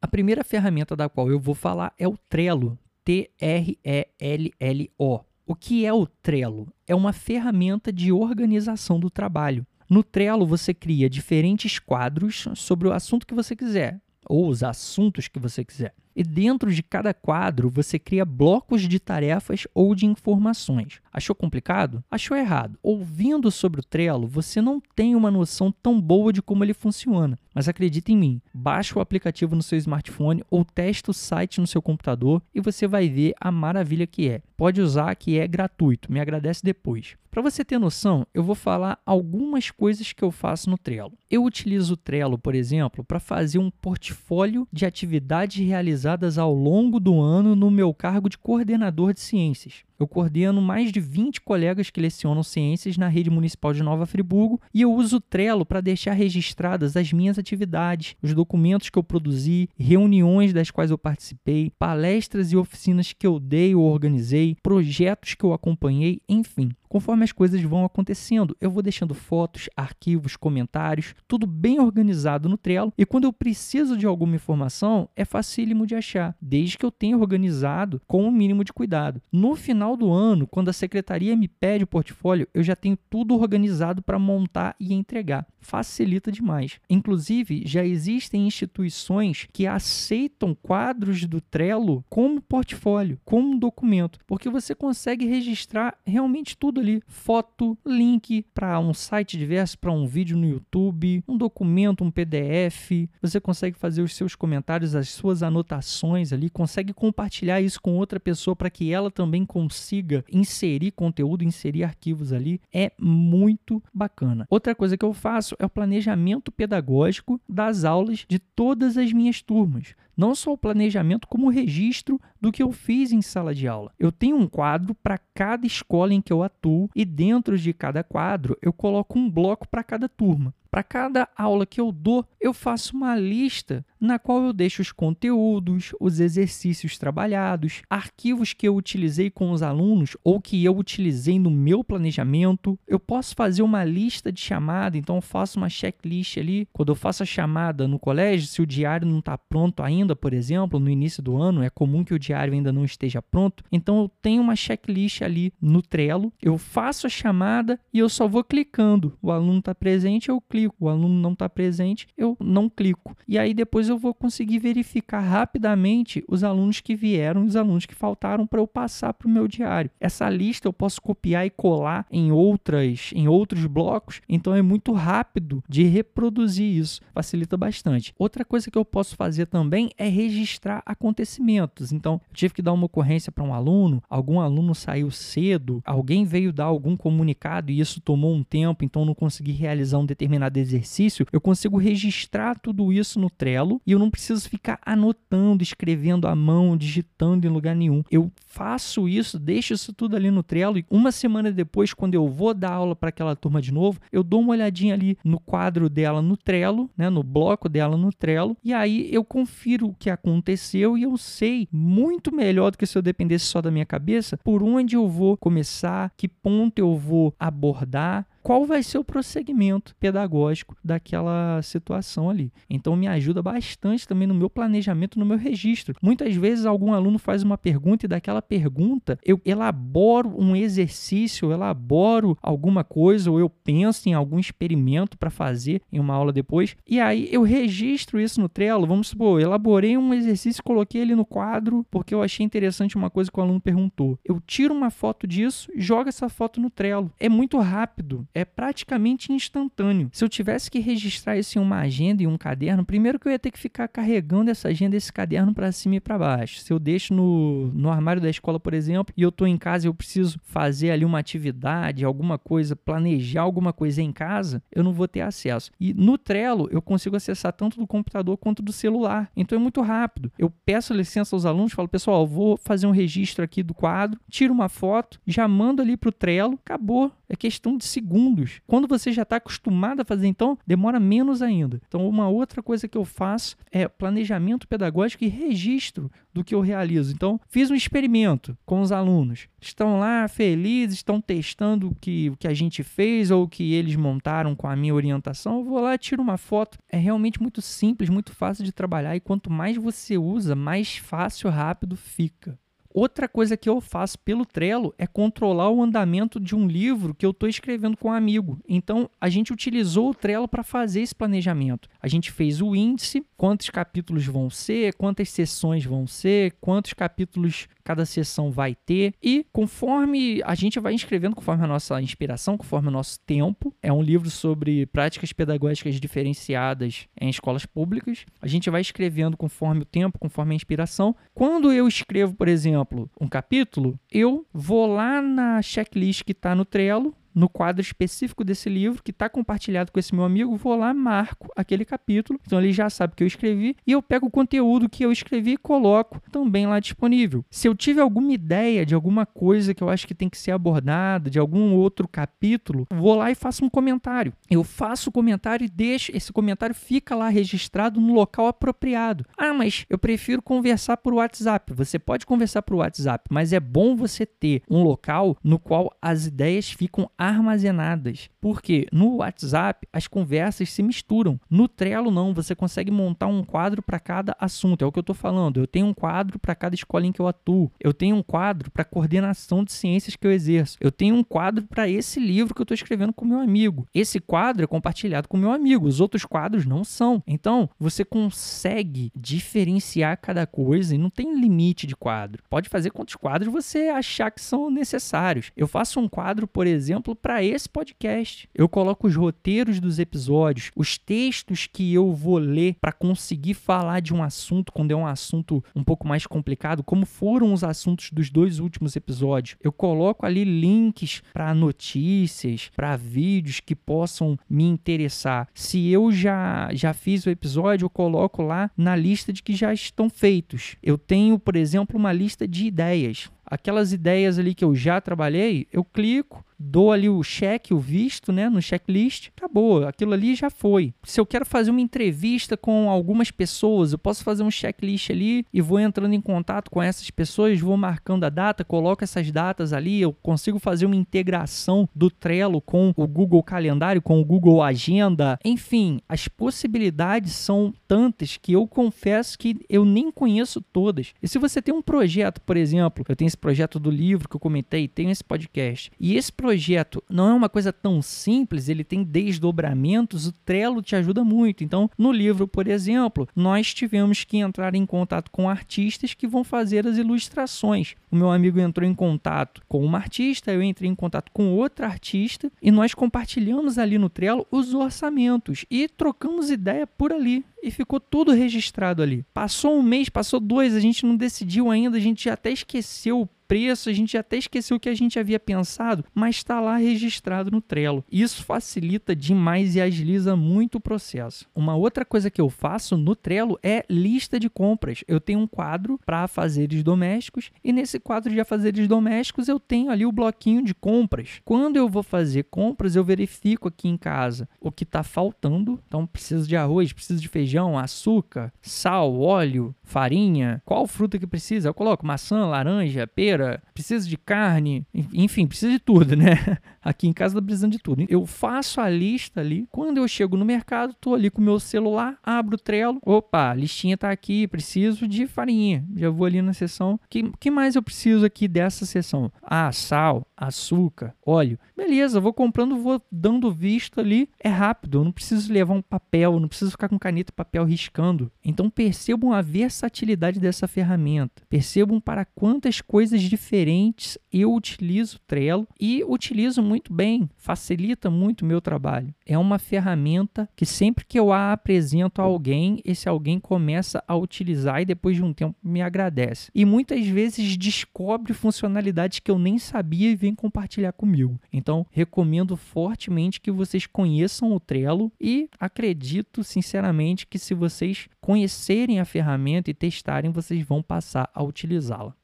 A 0.02 0.08
primeira 0.08 0.44
ferramenta 0.44 0.96
da 0.96 1.08
qual 1.08 1.30
eu 1.30 1.40
vou 1.40 1.54
falar 1.54 1.94
é 1.98 2.08
o 2.08 2.18
Trello, 2.18 2.80
T-R-E-L-L-O 3.04 4.90
O 4.98 5.29
que 5.56 5.86
é 5.86 5.94
o 5.94 6.06
Trello? 6.06 6.72
É 6.88 6.94
uma 6.94 7.14
ferramenta 7.14 7.92
de 7.92 8.12
organização 8.12 9.00
do 9.00 9.10
trabalho. 9.10 9.66
No 9.90 10.04
Trello, 10.04 10.46
você 10.46 10.74
cria 10.74 11.10
diferentes 11.10 11.80
quadros 11.80 12.48
sobre 12.56 12.88
o 12.88 12.94
assunto 12.94 13.26
que 13.26 13.34
você 13.34 13.56
quiser, 13.56 14.00
ou 14.26 14.48
os 14.48 14.62
assuntos 14.64 15.28
que 15.28 15.40
você 15.40 15.66
quiser. 15.66 15.94
E 16.20 16.24
dentro 16.26 16.70
de 16.70 16.84
cada 16.84 17.14
quadro, 17.14 17.70
você 17.70 17.98
cria 17.98 18.26
blocos 18.26 18.82
de 18.82 19.00
tarefas 19.00 19.66
ou 19.74 19.96
de 19.96 20.06
informações. 20.06 21.00
Achou 21.14 21.34
complicado? 21.34 22.04
Achou 22.12 22.36
errado. 22.36 22.78
Ouvindo 22.84 23.50
sobre 23.50 23.80
o 23.80 23.84
Trello, 23.84 24.28
você 24.28 24.60
não 24.60 24.82
tem 24.94 25.16
uma 25.16 25.32
noção 25.32 25.72
tão 25.72 26.02
boa 26.02 26.34
de 26.34 26.42
como 26.42 26.62
ele 26.62 26.74
funciona. 26.74 27.40
Mas 27.56 27.70
acredite 27.70 28.12
em 28.12 28.18
mim, 28.18 28.42
baixe 28.54 28.98
o 28.98 29.02
aplicativo 29.02 29.56
no 29.56 29.64
seu 29.64 29.78
smartphone 29.78 30.44
ou 30.50 30.66
teste 30.66 31.10
o 31.10 31.14
site 31.14 31.62
no 31.62 31.68
seu 31.68 31.82
computador 31.82 32.42
e 32.54 32.60
você 32.60 32.86
vai 32.86 33.08
ver 33.08 33.34
a 33.40 33.50
maravilha 33.50 34.06
que 34.06 34.28
é. 34.28 34.42
Pode 34.58 34.82
usar 34.82 35.16
que 35.16 35.40
é 35.40 35.48
gratuito, 35.48 36.12
me 36.12 36.20
agradece 36.20 36.62
depois. 36.62 37.16
Para 37.32 37.44
você 37.44 37.64
ter 37.64 37.78
noção, 37.78 38.26
eu 38.34 38.44
vou 38.44 38.56
falar 38.56 39.00
algumas 39.06 39.70
coisas 39.70 40.12
que 40.12 40.24
eu 40.24 40.32
faço 40.32 40.68
no 40.68 40.80
Trello. 40.80 41.14
Eu 41.30 41.44
utilizo 41.44 41.94
o 41.94 41.98
Trello, 41.98 42.40
por 42.40 42.56
exemplo, 42.56 43.04
para 43.04 43.20
fazer 43.20 43.60
um 43.60 43.70
portfólio 43.70 44.68
de 44.74 44.84
atividades 44.84 45.64
realizadas 45.64 46.09
ao 46.38 46.54
longo 46.54 47.00
do 47.00 47.20
ano 47.20 47.56
no 47.56 47.70
meu 47.70 47.94
cargo 47.94 48.30
de 48.30 48.38
coordenador 48.38 49.14
de 49.14 49.20
ciências. 49.20 49.84
Eu 50.00 50.08
coordeno 50.08 50.62
mais 50.62 50.94
de 50.94 51.00
20 51.02 51.42
colegas 51.42 51.90
que 51.90 52.00
lecionam 52.00 52.42
ciências 52.42 52.98
na 52.98 53.10
rede 53.10 53.30
municipal 53.30 53.74
de 53.74 53.84
Nova 53.84 54.06
Friburgo 54.06 54.62
e 54.74 54.82
eu 54.82 54.94
uso 54.94 55.18
o 55.18 55.22
Trello 55.22 55.66
para 55.66 55.82
deixar 55.82 56.14
registradas 56.14 56.96
as 56.96 57.12
minhas 57.12 57.38
atividades, 57.38 58.16
os 58.22 58.34
documentos 58.34 58.90
que 58.90 58.98
eu 58.98 59.04
produzi, 59.04 59.68
reuniões 59.78 60.54
das 60.54 60.72
quais 60.72 60.90
eu 60.90 60.98
participei, 60.98 61.70
palestras 61.78 62.54
e 62.54 62.58
oficinas 62.58 63.12
que 63.12 63.28
eu 63.28 63.40
dei 63.40 63.76
ou 63.76 63.84
organizei, 63.84 64.56
projetos 64.64 65.34
que 65.34 65.44
eu 65.44 65.52
acompanhei, 65.52 66.22
enfim. 66.30 66.72
Conforme 66.90 67.24
as 67.24 67.32
coisas 67.32 67.62
vão 67.62 67.86
acontecendo, 67.86 68.58
eu 68.60 68.72
vou 68.72 68.82
deixando 68.82 69.14
fotos, 69.14 69.70
arquivos, 69.78 70.36
comentários, 70.36 71.14
tudo 71.28 71.46
bem 71.46 71.80
organizado 71.80 72.50
no 72.50 72.58
Trello. 72.58 72.92
E 72.98 73.06
quando 73.06 73.26
eu 73.26 73.32
preciso 73.32 73.96
de 73.96 74.08
alguma 74.08 74.36
informação, 74.36 75.08
é 75.16 75.24
facílimo 75.24 75.86
de 75.86 75.94
achar, 75.94 76.36
desde 76.42 76.80
que 76.80 76.86
eu 76.86 76.92
tenha 76.92 77.16
organizado 77.16 78.02
com 78.08 78.24
o 78.24 78.28
um 78.28 78.32
mínimo 78.32 78.64
de 78.64 78.74
cuidado. 78.74 79.22
No 79.32 79.56
final 79.56 79.96
do 79.96 80.12
ano, 80.12 80.48
quando 80.48 80.70
a 80.70 80.74
secretaria 80.74 81.36
me 81.36 81.48
pede 81.48 81.84
o 81.84 81.88
portfólio, 81.88 82.48
eu 82.56 82.64
já 82.64 82.76
tenho 82.76 82.98
tudo 83.10 83.36
organizado 83.36 84.02
para 84.02 84.18
montar 84.18 84.76
e 84.80 84.92
entregar. 84.92 85.46
Facilita 85.62 86.32
demais. 86.32 86.80
Inclusive, 86.90 87.64
já 87.66 87.86
existem 87.86 88.48
instituições 88.48 89.48
que 89.54 89.68
aceitam 89.68 90.56
quadros 90.56 91.26
do 91.26 91.40
Trello 91.40 92.04
como 92.10 92.42
portfólio, 92.42 93.20
como 93.24 93.60
documento, 93.60 94.20
porque 94.26 94.50
você 94.50 94.74
consegue 94.74 95.28
registrar 95.28 95.96
realmente 96.06 96.58
tudo 96.58 96.79
tudo 96.80 96.82
ali: 96.82 97.04
foto, 97.06 97.78
link 97.86 98.46
para 98.54 98.80
um 98.80 98.94
site 98.94 99.38
diverso, 99.38 99.78
para 99.78 99.92
um 99.92 100.08
vídeo 100.08 100.38
no 100.38 100.48
YouTube, 100.48 101.24
um 101.28 101.38
documento, 101.38 102.04
um 102.04 102.10
PDF. 102.10 103.10
Você 103.22 103.40
consegue 103.40 103.78
fazer 103.78 104.02
os 104.02 104.16
seus 104.16 104.36
comentários, 104.36 104.96
as 104.96 105.10
suas 105.10 105.44
anotações 105.44 106.32
ali, 106.32 106.50
consegue 106.50 106.94
compartilhar 106.94 107.62
isso 107.62 107.82
com 107.82 107.98
outra 107.98 108.20
pessoa 108.20 108.56
para 108.56 108.70
que 108.70 108.92
ela 108.92 109.12
também 109.12 109.46
consiga 109.46 110.24
inserir 110.32 110.92
conteúdo, 110.92 111.44
inserir 111.44 111.84
arquivos 111.84 112.32
ali. 112.32 112.62
É 112.74 112.92
muito 112.98 113.84
bacana. 113.94 114.48
Outra 114.50 114.74
coisa 114.74 114.98
que 114.98 115.06
eu 115.06 115.14
faço 115.14 115.56
é 115.60 115.66
o 115.66 115.70
planejamento 115.70 116.52
pedagógico 116.52 117.40
das 117.48 117.84
aulas 117.84 118.26
de 118.28 118.40
todas 118.40 118.98
as 118.98 119.12
minhas 119.12 119.42
turmas 119.42 119.96
não 120.20 120.36
só 120.36 120.52
o 120.52 120.58
planejamento, 120.58 121.30
como 121.30 121.48
o 121.48 121.50
registro 121.50 122.20
do 122.42 122.52
que 122.52 122.62
eu 122.62 122.74
fiz 122.74 123.14
em 123.14 123.22
sala 123.22 123.56
de 123.56 123.70
aula. 123.70 123.94
Eu 123.98 124.12
tenho 124.12 124.36
um 124.36 124.50
quadro 124.50 124.94
para 124.94 125.18
cada 125.18 125.66
escola 125.66 126.14
em 126.14 126.20
que 126.20 126.34
eu 126.34 126.44
atuo 126.44 126.90
e 126.94 127.06
dentro 127.06 127.58
de 127.58 127.72
cada 127.72 128.04
quadro 128.04 128.58
eu 128.62 128.74
coloco 128.74 129.18
um 129.18 129.32
bloco 129.32 129.66
para 129.70 129.82
cada 129.82 130.10
turma. 130.10 130.54
Para 130.72 130.84
cada 130.84 131.28
aula 131.36 131.66
que 131.66 131.82
eu 131.82 131.92
dou, 131.92 132.24
eu 132.40 132.54
faço 132.54 132.96
uma 132.96 133.16
lista 133.16 133.84
na 134.00 134.20
qual 134.20 134.44
eu 134.44 134.54
deixo 134.54 134.82
os 134.82 134.92
conteúdos, 134.92 135.94
os 136.00 136.20
exercícios 136.20 136.98
trabalhados, 136.98 137.82
arquivos 137.90 138.54
que 138.54 138.68
eu 138.68 138.76
utilizei 138.76 139.30
com 139.32 139.52
os 139.52 139.62
alunos 139.62 140.16
ou 140.24 140.40
que 140.40 140.64
eu 140.64 140.78
utilizei 140.78 141.40
no 141.40 141.50
meu 141.50 141.84
planejamento. 141.84 142.80
Eu 142.88 143.00
posso 143.00 143.36
fazer 143.36 143.64
uma 143.64 143.84
lista 143.84 144.32
de 144.32 144.40
chamada, 144.40 144.98
então 144.98 145.16
eu 145.16 145.22
faço 145.22 145.58
uma 145.58 145.70
checklist 145.70 146.38
ali. 146.38 146.68
Quando 146.72 146.90
eu 146.90 146.96
faço 146.96 147.24
a 147.24 147.26
chamada 147.26 147.88
no 147.88 148.00
colégio, 148.00 148.48
se 148.48 148.62
o 148.62 148.66
diário 148.66 149.08
não 149.08 149.20
está 149.20 149.38
pronto 149.38 149.82
ainda, 149.82 150.16
por 150.16 150.34
exemplo, 150.34 150.80
no 150.80 150.90
início 150.90 151.22
do 151.22 151.36
ano, 151.36 151.64
é 151.64 151.70
comum 151.70 152.04
que 152.04 152.14
o 152.14 152.20
diário 152.20 152.54
ainda 152.54 152.72
não 152.72 152.86
esteja 152.86 153.22
pronto. 153.24 153.64
Então 153.72 154.02
eu 154.02 154.12
tenho 154.22 154.42
uma 154.42 154.56
checklist 154.56 155.24
ali 155.24 155.52
no 155.60 155.82
Trello, 155.82 156.32
eu 156.42 156.60
faço 156.60 157.08
a 157.08 157.10
chamada 157.10 157.80
e 157.92 157.98
eu 157.98 158.08
só 158.08 158.28
vou 158.28 158.44
clicando. 158.44 159.18
O 159.20 159.32
aluno 159.32 159.60
está 159.60 159.74
presente, 159.74 160.30
eu 160.30 160.40
clico 160.40 160.59
clico, 160.60 160.76
o 160.80 160.90
aluno 160.90 161.16
não 161.16 161.34
está 161.34 161.48
presente, 161.48 162.08
eu 162.18 162.36
não 162.40 162.70
clico. 162.70 163.16
E 163.28 163.38
aí 163.38 163.54
depois 163.54 163.88
eu 163.88 163.98
vou 163.98 164.14
conseguir 164.14 164.60
verificar 164.60 165.22
rapidamente 165.22 166.24
os 166.28 166.44
alunos 166.44 166.82
que 166.82 166.96
vieram 166.96 167.46
os 167.46 167.56
alunos 167.56 167.86
que 167.86 167.96
faltaram 167.96 168.46
para 168.46 168.60
eu 168.60 168.68
passar 168.68 169.14
para 169.14 169.28
o 169.28 169.32
meu 169.32 169.48
diário. 169.48 169.90
Essa 170.00 170.30
lista 170.30 170.68
eu 170.68 170.74
posso 170.74 171.02
copiar 171.02 171.46
e 171.46 171.50
colar 171.50 172.06
em 172.12 172.32
outras, 172.32 173.12
em 173.16 173.28
outros 173.28 173.66
blocos, 173.66 174.22
então 174.28 174.54
é 174.54 174.62
muito 174.62 174.92
rápido 174.92 175.64
de 175.68 175.84
reproduzir 175.84 176.78
isso, 176.78 177.02
facilita 177.14 177.56
bastante. 177.56 178.14
Outra 178.18 178.44
coisa 178.44 178.70
que 178.70 178.78
eu 178.78 178.86
posso 178.86 179.16
fazer 179.16 179.46
também 179.46 179.90
é 179.98 180.08
registrar 180.08 180.82
acontecimentos. 180.86 181.92
Então, 181.92 182.22
eu 182.30 182.34
tive 182.34 182.54
que 182.54 182.62
dar 182.62 182.74
uma 182.74 182.86
ocorrência 182.86 183.32
para 183.32 183.44
um 183.44 183.54
aluno, 183.54 184.04
algum 184.10 184.40
aluno 184.40 184.76
saiu 184.76 185.12
cedo, 185.12 185.82
alguém 185.86 186.26
veio 186.26 186.52
dar 186.52 186.66
algum 186.66 186.98
comunicado 186.98 187.72
e 187.72 187.80
isso 187.80 188.02
tomou 188.02 188.34
um 188.34 188.44
tempo, 188.44 188.84
então 188.84 189.06
não 189.06 189.16
consegui 189.16 189.52
realizar 189.52 190.00
um 190.00 190.06
determinado 190.06 190.49
determinado 190.50 190.60
exercício, 190.60 191.26
eu 191.32 191.40
consigo 191.40 191.78
registrar 191.78 192.60
tudo 192.60 192.92
isso 192.92 193.20
no 193.20 193.30
Trello 193.30 193.82
e 193.86 193.92
eu 193.92 194.00
não 194.00 194.10
preciso 194.10 194.50
ficar 194.50 194.80
anotando, 194.86 195.64
escrevendo 195.64 196.28
à 196.28 196.36
mão, 196.36 196.76
digitando 196.76 197.48
em 197.48 197.50
lugar 197.50 197.76
nenhum. 197.76 198.04
Eu 198.12 198.32
faço 198.46 199.08
isso, 199.08 199.40
deixo 199.40 199.74
isso 199.74 199.94
tudo 199.94 200.16
ali 200.16 200.30
no 200.30 200.44
Trello 200.44 200.78
e 200.78 200.86
uma 200.90 201.12
semana 201.12 201.52
depois, 201.52 201.94
quando 201.94 202.16
eu 202.16 202.28
vou 202.28 202.54
dar 202.54 202.74
aula 202.74 202.96
para 202.96 203.10
aquela 203.10 203.36
turma 203.36 203.62
de 203.62 203.72
novo, 203.72 204.00
eu 204.12 204.24
dou 204.24 204.42
uma 204.42 204.52
olhadinha 204.52 204.94
ali 204.94 205.18
no 205.24 205.40
quadro 205.40 205.90
dela 205.90 206.22
no 206.22 206.36
Trello, 206.36 206.90
né, 206.98 207.10
no 207.10 207.24
bloco 207.24 207.70
dela 207.70 207.96
no 207.96 208.12
Trello, 208.12 208.58
e 208.64 208.74
aí 208.74 209.10
eu 209.14 209.24
confiro 209.24 209.88
o 209.88 209.94
que 209.94 210.10
aconteceu 210.10 210.98
e 210.98 211.04
eu 211.04 211.16
sei 211.18 211.68
muito 211.72 212.34
melhor 212.34 212.72
do 212.72 212.78
que 212.78 212.86
se 212.86 212.98
eu 212.98 213.02
dependesse 213.02 213.46
só 213.46 213.62
da 213.62 213.72
minha 213.72 213.86
cabeça 213.86 214.38
por 214.44 214.64
onde 214.64 214.96
eu 214.96 215.08
vou 215.08 215.38
começar, 215.38 216.12
que 216.18 216.28
ponto 216.28 216.80
eu 216.80 216.96
vou 216.96 217.34
abordar, 217.40 218.26
qual 218.50 218.66
vai 218.66 218.82
ser 218.82 218.98
o 218.98 219.04
prosseguimento 219.04 219.96
pedagógico 220.00 220.76
daquela 220.84 221.62
situação 221.62 222.32
ali. 222.32 222.52
Então 222.68 222.96
me 222.96 223.06
ajuda 223.06 223.44
bastante 223.44 224.08
também 224.08 224.28
no 224.28 224.34
meu 224.34 224.50
planejamento, 224.50 225.20
no 225.20 225.26
meu 225.26 225.38
registro. 225.38 225.96
Muitas 226.02 226.36
vezes 226.36 226.66
algum 226.66 226.92
aluno 226.92 227.20
faz 227.20 227.44
uma 227.44 227.60
pergunta 227.60 228.08
e 228.08 228.10
daquela 228.10 228.42
pergunta 228.42 229.20
eu 229.24 229.40
elaboro 229.46 230.34
um 230.36 230.56
exercício, 230.56 231.46
eu 231.46 231.52
elaboro 231.52 232.36
alguma 232.42 232.84
coisa 232.84 233.30
ou 233.30 233.40
eu 233.40 233.52
penso 233.52 234.10
em 234.10 234.14
algum 234.16 234.40
experimento 234.40 235.16
para 235.16 235.30
fazer 235.30 235.84
em 235.92 236.00
uma 236.00 236.16
aula 236.16 236.34
depois 236.34 236.76
e 236.88 237.00
aí 237.00 237.30
eu 237.32 237.44
registro 237.44 238.20
isso 238.20 238.42
no 238.42 238.50
Trello. 238.50 238.88
Vamos 238.88 239.10
supor, 239.10 239.40
elaborei 239.40 239.96
um 239.96 240.12
exercício, 240.12 240.64
coloquei 240.64 241.02
ele 241.02 241.14
no 241.14 241.24
quadro 241.24 241.86
porque 241.92 242.16
eu 242.16 242.24
achei 242.24 242.44
interessante 242.44 242.96
uma 242.96 243.12
coisa 243.12 243.32
que 243.32 243.40
o 243.40 243.44
aluno 243.44 243.62
perguntou. 243.62 244.18
Eu 244.26 244.42
tiro 244.42 244.74
uma 244.74 244.90
foto 244.90 245.28
disso, 245.28 245.72
jogo 245.76 246.10
essa 246.10 246.30
foto 246.30 246.60
no 246.60 246.72
Trello. 246.72 247.12
É 247.20 247.30
muito 247.30 247.60
rápido, 247.60 248.28
praticamente 248.46 249.32
instantâneo. 249.32 250.10
Se 250.12 250.24
eu 250.24 250.30
tivesse 250.30 250.70
que 250.70 250.80
registrar 250.80 251.38
isso 251.38 251.58
em 251.58 251.62
uma 251.62 251.80
agenda 251.80 252.24
e 252.24 252.28
um 252.28 252.38
caderno, 252.38 252.86
primeiro 252.86 253.20
que 253.20 253.28
eu 253.28 253.32
ia 253.32 253.40
ter 253.40 253.52
que 253.52 253.60
ficar 253.60 253.88
carregando 253.88 254.52
essa 254.52 254.70
agenda, 254.70 254.96
esse 254.96 255.12
caderno 255.12 255.54
para 255.54 255.72
cima 255.72 255.96
e 255.96 256.00
para 256.00 256.18
baixo. 256.18 256.60
Se 256.62 256.72
eu 256.72 256.80
deixo 256.80 257.14
no, 257.14 257.72
no 257.74 257.90
armário 257.90 258.22
da 258.22 258.30
escola, 258.30 258.60
por 258.60 258.74
exemplo, 258.74 259.14
e 259.16 259.22
eu 259.22 259.30
estou 259.30 259.48
em 259.48 259.58
casa 259.58 259.86
e 259.86 259.90
eu 259.90 259.94
preciso 259.94 260.40
fazer 260.44 260.92
ali 260.92 261.06
uma 261.06 261.20
atividade, 261.20 262.06
alguma 262.06 262.38
coisa, 262.38 262.76
planejar 262.76 263.42
alguma 263.42 263.74
coisa 263.74 264.02
em 264.02 264.12
casa, 264.12 264.62
eu 264.72 264.84
não 264.84 264.94
vou 264.94 265.08
ter 265.08 265.22
acesso. 265.22 265.72
E 265.80 265.94
no 265.94 266.18
Trello 266.18 266.68
eu 266.72 266.82
consigo 266.82 267.16
acessar 267.16 267.54
tanto 267.54 267.80
do 267.80 267.88
computador 267.88 268.38
quanto 268.38 268.62
do 268.62 268.72
celular. 268.72 269.30
Então 269.36 269.58
é 269.58 269.62
muito 269.62 269.82
rápido. 269.82 270.32
Eu 270.38 270.50
peço 270.50 270.94
licença 270.94 271.36
aos 271.36 271.46
alunos, 271.46 271.74
falo, 271.74 271.88
pessoal, 271.88 272.26
vou 272.26 272.58
fazer 272.58 272.88
um 272.88 272.92
registro 272.92 273.44
aqui 273.44 273.64
do 273.64 273.74
quadro, 273.74 274.20
tiro 274.30 274.54
uma 274.54 274.70
foto, 274.70 275.20
já 275.26 275.48
mando 275.48 275.82
ali 275.82 275.98
para 275.98 276.10
o 276.10 276.14
Trello, 276.14 276.60
acabou. 276.64 277.12
É 277.30 277.36
questão 277.36 277.78
de 277.78 277.86
segundos. 277.86 278.60
Quando 278.66 278.88
você 278.88 279.12
já 279.12 279.22
está 279.22 279.36
acostumado 279.36 280.02
a 280.02 280.06
fazer, 280.06 280.26
então, 280.26 280.58
demora 280.66 281.00
menos 281.00 281.44
ainda. 281.44 281.80
Então, 281.88 282.10
uma 282.10 282.28
outra 282.28 282.64
coisa 282.64 282.88
que 282.88 282.98
eu 282.98 283.06
faço 283.06 283.56
é 283.72 283.88
planejamento 283.88 284.68
pedagógico 284.68 285.24
e 285.24 285.28
registro 285.28 286.12
do 286.34 286.44
que 286.44 286.56
eu 286.56 286.62
realizo. 286.62 287.14
Então, 287.14 287.40
fiz 287.48 287.70
um 287.70 287.76
experimento 287.76 288.58
com 288.66 288.82
os 288.82 288.92
alunos. 288.92 289.48
Estão 289.62 290.00
lá 290.00 290.28
felizes, 290.28 290.96
estão 290.96 291.22
testando 291.22 291.90
o 291.90 291.96
que, 291.96 292.32
o 292.32 292.38
que 292.38 292.48
a 292.48 292.54
gente 292.54 292.82
fez 292.82 293.30
ou 293.30 293.44
o 293.44 293.48
que 293.48 293.74
eles 293.74 293.96
montaram 293.96 294.56
com 294.56 294.68
a 294.68 294.76
minha 294.76 294.96
orientação. 294.96 295.60
Eu 295.60 295.66
vou 295.66 295.80
lá, 295.82 295.98
tiro 295.98 296.24
uma 296.24 296.38
foto. 296.38 296.80
É 296.90 296.98
realmente 296.98 297.40
muito 297.40 297.62
simples, 297.62 298.10
muito 298.10 298.34
fácil 298.34 298.64
de 298.64 298.72
trabalhar 298.72 299.16
e 299.16 299.20
quanto 299.20 299.52
mais 299.52 299.78
você 299.78 300.18
usa, 300.18 300.56
mais 300.56 300.98
fácil, 300.98 301.50
rápido 301.50 301.96
fica. 301.96 302.58
Outra 302.94 303.28
coisa 303.28 303.56
que 303.56 303.70
eu 303.70 303.80
faço 303.80 304.18
pelo 304.20 304.46
Trello 304.46 304.94
é 304.98 305.06
controlar 305.06 305.70
o 305.70 305.82
andamento 305.82 306.40
de 306.40 306.56
um 306.56 306.68
livro 306.68 307.14
que 307.14 307.26
eu 307.26 307.30
estou 307.32 307.48
escrevendo 307.48 307.96
com 307.96 308.10
um 308.10 308.14
amigo. 308.14 308.60
Então, 308.68 309.10
a 309.22 309.30
gente 309.30 309.54
utilizou 309.54 310.10
o 310.10 310.14
Trello 310.14 310.48
para 310.48 310.64
fazer 310.64 311.02
esse 311.02 311.14
planejamento. 311.14 311.88
A 312.02 312.08
gente 312.08 312.32
fez 312.32 312.62
o 312.62 312.76
índice, 312.76 313.24
quantos 313.38 313.70
capítulos 313.70 314.26
vão 314.26 314.50
ser, 314.50 314.96
quantas 314.96 315.30
sessões 315.30 315.86
vão 315.86 316.08
ser, 316.08 316.54
quantos 316.60 316.94
capítulos 316.94 317.68
cada 317.84 318.06
sessão 318.06 318.52
vai 318.52 318.76
ter. 318.76 319.14
E 319.22 319.46
conforme 319.52 320.42
a 320.44 320.56
gente 320.56 320.80
vai 320.80 320.96
escrevendo, 320.96 321.36
conforme 321.36 321.64
a 321.64 321.68
nossa 321.68 322.02
inspiração, 322.02 322.58
conforme 322.58 322.88
o 322.88 322.92
nosso 322.92 323.20
tempo, 323.22 323.74
é 323.82 323.94
um 323.94 324.02
livro 324.02 324.30
sobre 324.30 324.86
práticas 324.88 325.32
pedagógicas 325.32 326.00
diferenciadas 326.00 327.08
em 327.20 327.30
escolas 327.30 327.66
públicas. 327.66 328.26
A 328.42 328.48
gente 328.48 328.70
vai 328.70 328.82
escrevendo 328.82 329.38
conforme 329.38 329.82
o 329.82 329.86
tempo, 329.86 330.20
conforme 330.20 330.54
a 330.54 330.56
inspiração. 330.56 331.16
Quando 331.34 331.72
eu 331.72 331.88
escrevo, 331.88 332.34
por 332.34 332.48
exemplo, 332.48 332.79
um 333.20 333.28
capítulo, 333.28 334.00
eu 334.12 334.46
vou 334.54 334.88
lá 334.88 335.22
na 335.22 335.62
checklist 335.62 336.24
que 336.24 336.32
está 336.32 336.54
no 336.56 336.66
Trello 336.66 337.14
no 337.34 337.50
quadro 337.50 337.82
específico 337.82 338.44
desse 338.44 338.70
livro 338.70 339.04
que 339.04 339.12
está 339.12 339.30
compartilhado 339.30 339.92
com 339.92 340.00
esse 340.00 340.14
meu 340.14 340.24
amigo, 340.24 340.56
vou 340.56 340.76
lá, 340.76 340.94
marco 340.94 341.52
aquele 341.56 341.86
capítulo, 341.86 342.40
então 342.46 342.60
ele 342.60 342.74
já 342.74 342.90
sabe 342.90 343.16
que 343.16 343.24
eu 343.24 343.28
escrevi, 343.28 343.76
e 343.86 343.92
eu 343.92 344.02
pego 344.02 344.28
o 344.28 344.32
conteúdo 344.32 344.90
que 344.90 345.04
eu 345.04 345.12
escrevi 345.12 345.52
e 345.52 345.58
coloco 345.58 346.22
também 346.32 346.68
lá 346.68 346.80
disponível. 346.80 347.44
Se 347.50 347.68
eu 347.68 347.76
tiver 347.76 348.02
alguma 348.02 348.32
ideia 348.32 348.86
de 348.86 348.96
alguma 348.96 349.26
coisa 349.26 349.74
que 349.74 349.84
eu 349.84 349.90
acho 349.90 350.08
que 350.08 350.16
tem 350.16 350.30
que 350.30 350.38
ser 350.38 350.52
abordada, 350.52 351.30
de 351.30 351.40
algum 351.40 351.74
outro 351.74 352.08
capítulo, 352.08 352.88
vou 352.92 353.16
lá 353.16 353.32
e 353.32 353.36
faço 353.36 353.64
um 353.64 353.70
comentário. 353.70 354.34
Eu 354.50 354.64
faço 354.64 355.10
o 355.10 355.14
comentário 355.14 355.66
e 355.66 355.70
deixo, 355.70 356.12
esse 356.16 356.32
comentário 356.32 356.76
fica 356.76 357.16
lá 357.16 357.30
registrado 357.30 358.00
no 358.00 358.14
local 358.14 358.48
apropriado. 358.48 359.26
Ah, 359.38 359.54
mas 359.54 359.86
eu 359.90 359.98
prefiro 359.98 360.42
conversar 360.42 360.98
por 360.98 361.14
WhatsApp. 361.14 361.74
Você 361.74 362.00
pode 362.00 362.26
conversar 362.26 362.62
por 362.62 362.76
WhatsApp, 362.76 363.26
mas 363.30 363.54
é 363.54 363.60
bom 363.60 363.96
você 363.96 364.26
ter 364.26 364.62
um 364.70 364.84
local 364.84 365.38
no 365.44 365.60
qual 365.60 365.96
as 366.02 366.26
ideias 366.26 366.72
ficam 366.72 367.10
armazenadas. 367.20 368.30
Porque 368.42 368.88
no 368.92 369.18
WhatsApp 369.18 369.88
as 369.92 370.08
conversas 370.08 370.70
se 370.70 370.82
misturam. 370.82 371.40
No 371.50 371.68
Trello 371.68 372.12
não, 372.12 372.34
você 372.34 372.56
consegue 372.56 372.92
montar 372.92 373.28
um 373.28 373.44
quadro 373.44 373.82
para 373.82 374.00
cada 374.00 374.36
assunto. 374.40 374.84
É 374.84 374.88
o 374.88 374.92
que 374.92 375.00
eu 375.00 375.02
estou 375.02 375.16
falando. 375.16 375.60
Eu 375.60 375.68
tenho 375.68 375.88
um 375.88 375.94
quadro 375.94 376.40
para 376.40 376.56
cada 376.56 376.76
escola 376.76 377.06
em 377.06 377.12
que 377.12 377.20
eu 377.20 377.28
atuo. 377.28 377.72
Eu 377.80 377.94
tenho 377.94 378.16
um 378.16 378.24
quadro 378.24 378.72
para 378.72 378.84
coordenação 378.84 379.64
de 379.64 379.72
ciências 379.72 380.16
que 380.16 380.26
eu 380.26 380.32
exerço. 380.32 380.78
Eu 380.80 380.92
tenho 380.92 381.16
um 381.16 381.24
quadro 381.24 381.66
para 381.66 381.88
esse 381.88 382.20
livro 382.20 382.54
que 382.54 382.62
eu 382.62 382.64
estou 382.64 382.76
escrevendo 382.76 383.14
com 383.14 383.26
meu 383.26 383.40
amigo. 383.40 383.88
Esse 383.94 384.20
quadro 384.20 384.64
é 384.64 384.68
compartilhado 384.68 385.28
com 385.28 385.38
meu 385.38 385.52
amigo. 385.52 385.88
Os 385.88 386.00
outros 386.00 386.26
quadros 386.26 386.66
não 386.66 386.84
são. 386.84 387.24
Então 387.26 387.70
você 387.80 388.04
consegue 388.04 389.12
diferenciar 389.16 390.18
cada 390.22 390.46
coisa 390.46 390.96
e 390.96 390.98
não 390.98 391.10
tem 391.10 391.40
limite 391.40 391.86
de 391.86 391.96
quadro. 391.96 392.44
Pode 392.50 392.70
fazer 392.70 392.92
quantos 392.92 393.16
quadros 393.16 393.52
você 393.52 393.90
achar 393.90 394.32
que 394.32 394.42
são 394.42 394.70
necessários. 394.70 395.52
Eu 395.56 395.68
faço 395.68 396.00
um 396.00 396.08
quadro, 396.08 396.48
por 396.48 396.66
exemplo 396.66 396.80
exemplo, 396.80 397.16
para 397.16 397.44
esse 397.44 397.70
podcast. 397.70 398.29
Eu 398.54 398.68
coloco 398.68 399.08
os 399.08 399.16
roteiros 399.16 399.80
dos 399.80 400.00
episódios, 400.00 400.72
os 400.76 400.98
textos 400.98 401.68
que 401.68 401.94
eu 401.94 402.12
vou 402.12 402.38
ler 402.38 402.76
para 402.80 402.92
conseguir 402.92 403.54
falar 403.54 404.00
de 404.00 404.14
um 404.14 404.24
assunto 404.24 404.72
quando 404.72 404.92
é 404.92 404.96
um 404.96 405.08
assunto 405.08 405.64
um 405.76 405.84
pouco 405.84 406.08
mais 406.08 406.26
complicado, 406.26 406.84
como 406.84 407.06
foram 407.06 407.54
os 407.54 407.64
assuntos 407.64 408.12
dos 408.12 408.30
dois 408.30 408.60
últimos 408.60 408.96
episódios. 408.96 409.58
Eu 409.62 409.72
coloco 409.72 410.26
ali 410.26 410.44
links 410.44 411.22
para 411.34 411.54
notícias, 411.54 412.72
para 412.76 412.96
vídeos 412.96 413.60
que 413.60 413.76
possam 413.76 414.38
me 414.50 414.64
interessar. 414.64 415.48
Se 415.54 415.90
eu 415.90 416.12
já 416.12 416.70
já 416.74 416.94
fiz 416.94 417.26
o 417.26 417.30
episódio, 417.30 417.86
eu 417.86 417.90
coloco 417.90 418.42
lá 418.42 418.70
na 418.78 418.96
lista 418.96 419.32
de 419.34 419.42
que 419.42 419.56
já 419.56 419.74
estão 419.74 420.10
feitos. 420.10 420.76
Eu 420.82 420.98
tenho, 420.98 421.40
por 421.40 421.56
exemplo, 421.56 421.98
uma 421.98 422.12
lista 422.12 422.48
de 422.48 422.66
ideias 422.66 423.30
aquelas 423.50 423.94
ideias 423.94 424.38
ali 424.40 424.54
que 424.54 424.64
eu 424.64 424.76
já 424.76 425.02
trabalhei, 425.02 425.68
eu 425.72 425.84
clico, 425.84 426.44
dou 426.60 426.92
ali 426.92 427.08
o 427.08 427.22
check, 427.24 427.72
o 427.72 427.78
visto, 427.78 428.34
né, 428.34 428.50
no 428.50 428.62
checklist, 428.62 429.30
acabou, 429.36 429.88
aquilo 429.88 430.14
ali 430.14 430.36
já 430.36 430.50
foi. 430.50 430.94
Se 431.04 431.20
eu 431.20 431.26
quero 431.26 431.46
fazer 431.46 431.72
uma 431.72 431.80
entrevista 431.80 432.58
com 432.58 432.90
algumas 432.90 433.32
pessoas, 433.32 433.94
eu 433.94 433.98
posso 433.98 434.24
fazer 434.24 434.44
um 434.44 434.52
checklist 434.52 435.10
ali 435.10 435.46
e 435.54 435.62
vou 435.62 435.80
entrando 435.80 436.14
em 436.14 436.20
contato 436.20 436.70
com 436.70 436.84
essas 436.84 437.10
pessoas, 437.10 437.60
vou 437.62 437.78
marcando 437.78 438.26
a 438.26 438.30
data, 438.30 438.66
coloco 438.66 439.04
essas 439.04 439.32
datas 439.32 439.72
ali, 439.72 440.02
eu 440.02 440.12
consigo 440.22 440.60
fazer 440.60 440.86
uma 440.86 440.96
integração 440.96 441.88
do 441.96 442.12
Trello 442.12 442.60
com 442.60 442.94
o 442.98 443.08
Google 443.08 443.42
Calendário, 443.42 444.02
com 444.02 444.20
o 444.20 444.26
Google 444.26 444.62
Agenda, 444.62 445.40
enfim, 445.46 446.02
as 446.10 446.28
possibilidades 446.28 447.34
são 447.34 447.74
tantas 447.88 448.36
que 448.36 448.52
eu 448.52 448.68
confesso 448.68 449.38
que 449.38 449.58
eu 449.70 449.86
nem 449.86 450.12
conheço 450.12 450.62
todas. 450.62 451.14
E 451.22 451.28
se 451.28 451.40
você 451.40 451.62
tem 451.62 451.74
um 451.74 451.82
projeto, 451.82 452.42
por 452.42 452.58
exemplo, 452.58 453.06
eu 453.08 453.16
tenho 453.16 453.28
esse 453.28 453.38
projeto 453.40 453.80
do 453.80 453.90
livro 453.90 454.28
que 454.28 454.36
eu 454.36 454.40
comentei, 454.40 454.88
tenho 454.88 455.12
esse 455.12 455.24
podcast, 455.24 455.92
e 456.00 456.16
esse 456.16 456.32
projeto 456.32 457.04
não 457.10 457.30
é 457.30 457.34
uma 457.34 457.50
coisa 457.50 457.74
tão 457.74 458.02
simples, 458.02 458.70
ele 458.70 458.84
tem 458.84 459.04
desdobramentos, 459.04 460.28
o 460.28 460.32
Trello 460.32 460.82
te 460.82 460.96
ajuda 460.96 461.24
muito. 461.24 461.64
Então, 461.64 461.90
no 461.98 462.12
livro, 462.12 462.48
por 462.48 462.68
exemplo, 462.68 463.28
nós 463.36 463.74
tivemos 463.74 464.24
que 464.24 464.38
entrar 464.38 464.76
em 464.76 464.86
contato 464.86 465.32
com 465.32 465.50
artistas 465.50 466.14
que 466.14 466.28
vão 466.28 466.44
fazer 466.44 466.88
as 466.88 466.98
ilustrações. 466.98 467.96
O 468.12 468.16
meu 468.16 468.32
amigo 468.32 468.60
entrou 468.60 468.88
em 468.88 468.94
contato 468.94 469.62
com 469.68 469.84
uma 469.84 469.98
artista, 469.98 470.52
eu 470.52 470.62
entrei 470.62 470.90
em 470.90 470.96
contato 470.96 471.32
com 471.32 471.54
outra 471.54 471.88
artista 471.88 472.52
e 472.62 472.72
nós 472.72 472.94
compartilhamos 472.94 473.78
ali 473.78 473.98
no 473.98 474.10
Trello 474.10 474.46
os 474.52 474.74
orçamentos 474.74 475.66
e 475.70 475.88
trocamos 475.88 476.50
ideia 476.50 476.86
por 476.86 477.12
ali 477.12 477.46
e 477.62 477.72
ficou 477.72 478.00
tudo 478.00 478.32
registrado 478.32 479.02
ali. 479.02 479.26
Passou 479.34 479.78
um 479.78 479.84
mês, 479.84 480.10
passou 480.10 480.40
dois, 480.40 480.76
a 480.76 480.80
gente 480.80 481.06
não 481.06 481.16
decidiu 481.16 481.70
ainda, 481.70 481.98
a 481.98 482.02
gente 482.02 482.30
até 482.30 482.52
esqueceu 482.52 483.28
preço, 483.50 483.90
a 483.90 483.94
gente 483.94 484.16
até 484.16 484.38
esqueceu 484.38 484.78
o 484.78 484.80
que 484.80 484.88
a 484.88 484.94
gente 484.94 485.18
havia 485.18 485.40
pensado, 485.40 486.06
mas 486.14 486.36
está 486.36 486.62
lá 486.62 486.78
registrado 486.78 487.50
no 487.50 487.60
Trello. 487.60 488.06
Isso 488.12 488.44
facilita 488.44 489.16
demais 489.16 489.76
e 489.76 489.82
agiliza 489.82 490.36
muito 490.36 490.76
o 490.76 490.80
processo. 490.80 491.48
Uma 491.56 491.76
outra 491.76 492.06
coisa 492.06 492.30
que 492.30 492.40
eu 492.40 492.48
faço 492.48 492.96
no 492.96 493.16
Trello 493.16 493.58
é 493.64 493.84
lista 493.90 494.40
de 494.40 494.52
compras. 494.52 495.04
Eu 495.08 495.20
tenho 495.20 495.40
um 495.40 495.48
quadro 495.48 496.00
para 496.06 496.26
afazeres 496.26 496.84
domésticos 496.84 497.52
e 497.64 497.74
nesse 497.74 498.00
quadro 498.00 498.32
de 498.32 498.40
afazeres 498.40 498.88
domésticos 498.88 499.48
eu 499.48 499.60
tenho 499.60 499.90
ali 499.90 500.06
o 500.06 500.12
bloquinho 500.12 500.64
de 500.64 500.76
compras. 500.76 501.42
Quando 501.44 501.78
eu 501.78 501.90
vou 501.90 502.04
fazer 502.04 502.44
compras, 502.52 502.96
eu 502.96 503.04
verifico 503.04 503.68
aqui 503.68 503.88
em 503.88 503.98
casa 503.98 504.48
o 504.62 504.72
que 504.72 504.84
está 504.84 505.02
faltando. 505.02 505.80
Então, 505.88 506.06
preciso 506.06 506.48
de 506.48 506.56
arroz, 506.56 506.94
preciso 506.94 507.20
de 507.20 507.28
feijão, 507.28 507.80
açúcar, 507.80 508.54
sal, 508.62 509.20
óleo, 509.20 509.74
farinha. 509.82 510.62
Qual 510.64 510.86
fruta 510.86 511.18
que 511.18 511.26
precisa? 511.26 511.70
Eu 511.70 511.74
coloco 511.74 512.06
maçã, 512.06 512.46
laranja, 512.46 513.08
pera 513.08 513.39
precisa 513.74 514.08
de 514.08 514.18
carne, 514.18 514.86
enfim, 514.94 515.48
precisa 515.48 515.72
de 515.72 515.80
tudo, 515.80 516.16
né? 516.16 516.58
Aqui 516.82 517.08
em 517.08 517.14
casa 517.14 517.36
tá 517.36 517.42
precisando 517.42 517.74
de 517.74 517.80
tudo. 517.80 518.06
Eu 518.08 518.26
faço 518.26 518.80
a 518.80 518.90
lista 518.90 519.42
ali. 519.42 519.68
Quando 519.70 519.98
eu 519.98 520.08
chego 520.08 520.38
no 520.38 520.46
mercado, 520.46 520.96
tô 521.00 521.14
ali 521.14 521.30
com 521.30 521.42
o 521.42 521.44
meu 521.44 521.60
celular, 521.60 522.18
abro 522.24 522.56
o 522.56 522.60
Trello. 522.60 523.00
Opa, 523.06 523.52
a 523.52 523.54
listinha 523.54 523.98
tá 523.98 524.10
aqui, 524.10 524.48
preciso 524.48 525.08
de 525.08 525.28
farinha. 525.28 525.86
Já 525.96 526.10
vou 526.10 526.26
ali 526.26 526.42
na 526.42 526.54
seção. 526.54 527.00
Que 527.10 527.30
que 527.40 527.52
mais 527.52 527.76
eu 527.76 527.84
preciso 527.84 528.26
aqui 528.26 528.48
dessa 528.48 528.86
seção? 528.86 529.32
Ah, 529.42 529.72
sal, 529.72 530.26
açúcar, 530.36 531.14
óleo. 531.26 531.60
Beleza, 531.76 532.20
vou 532.20 532.34
comprando, 532.34 532.78
vou 532.78 533.02
dando 533.12 533.52
visto 533.52 534.00
ali. 534.00 534.30
É 534.40 534.50
rápido, 534.50 535.00
eu 535.00 535.04
não 535.04 535.12
preciso 535.12 535.52
levar 535.52 535.74
um 535.74 535.82
papel, 535.82 536.40
não 536.40 536.48
preciso 536.48 536.72
ficar 536.72 536.90
com 536.90 537.00
caneta 537.00 537.32
e 537.32 537.36
papel 537.36 537.66
riscando. 537.66 538.32
Então 538.44 538.70
percebam 538.70 539.34
a 539.34 539.42
versatilidade 539.42 540.40
dessa 540.40 540.68
ferramenta. 540.68 541.44
Percebam 541.50 542.00
para 542.00 542.26
quantas 542.26 542.82
coisas 542.82 543.22
diferentes 543.30 544.18
eu 544.32 544.54
utilizo 544.54 545.18
o 545.18 545.20
Trello 545.28 545.68
e 545.80 546.04
utilizo 546.04 546.62
muito 546.62 546.94
bem, 546.94 547.30
facilita 547.36 548.10
muito 548.10 548.42
o 548.42 548.46
meu 548.46 548.62
trabalho. 548.62 549.14
É 549.26 549.38
uma 549.38 549.58
ferramenta 549.58 550.50
que 550.56 550.66
sempre 550.66 551.06
que 551.06 551.20
eu 551.20 551.32
a 551.32 551.54
apresento 551.54 552.22
a 552.22 552.26
alguém, 552.26 552.82
esse 552.86 553.08
alguém 553.08 553.40
começa 553.40 554.04
a 554.08 554.16
utilizar 554.16 554.82
e 554.82 554.86
depois 554.86 555.16
de 555.16 555.24
um 555.24 555.34
tempo 555.34 555.56
me 555.64 555.82
agradece. 555.82 556.52
E 556.54 556.66
muitas 556.66 557.06
vezes 557.08 557.58
descobre 557.58 558.34
funcionalidades 558.34 559.20
que 559.20 559.32
eu 559.32 559.40
nem 559.40 559.58
sabia 559.58 560.12
e 560.12 560.16
vem 560.16 560.36
compartilhar 560.36 560.94
comigo. 560.94 561.40
Então, 561.52 561.86
recomendo 561.92 562.56
fortemente 562.56 563.40
que 563.40 563.52
vocês 563.52 563.86
conheçam 563.86 564.54
o 564.54 564.60
Trello 564.60 565.12
e 565.20 565.50
acredito 565.60 566.44
sinceramente 566.44 567.28
que 567.28 567.40
se 567.40 567.54
vocês 567.54 568.08
conhecerem 568.22 569.00
a 569.00 569.06
ferramenta 569.06 569.70
e 569.70 569.74
testarem, 569.74 570.32
vocês 570.32 570.64
vão 570.64 570.82
passar 570.82 571.30
a 571.34 571.44
utilizá-la. 571.44 572.19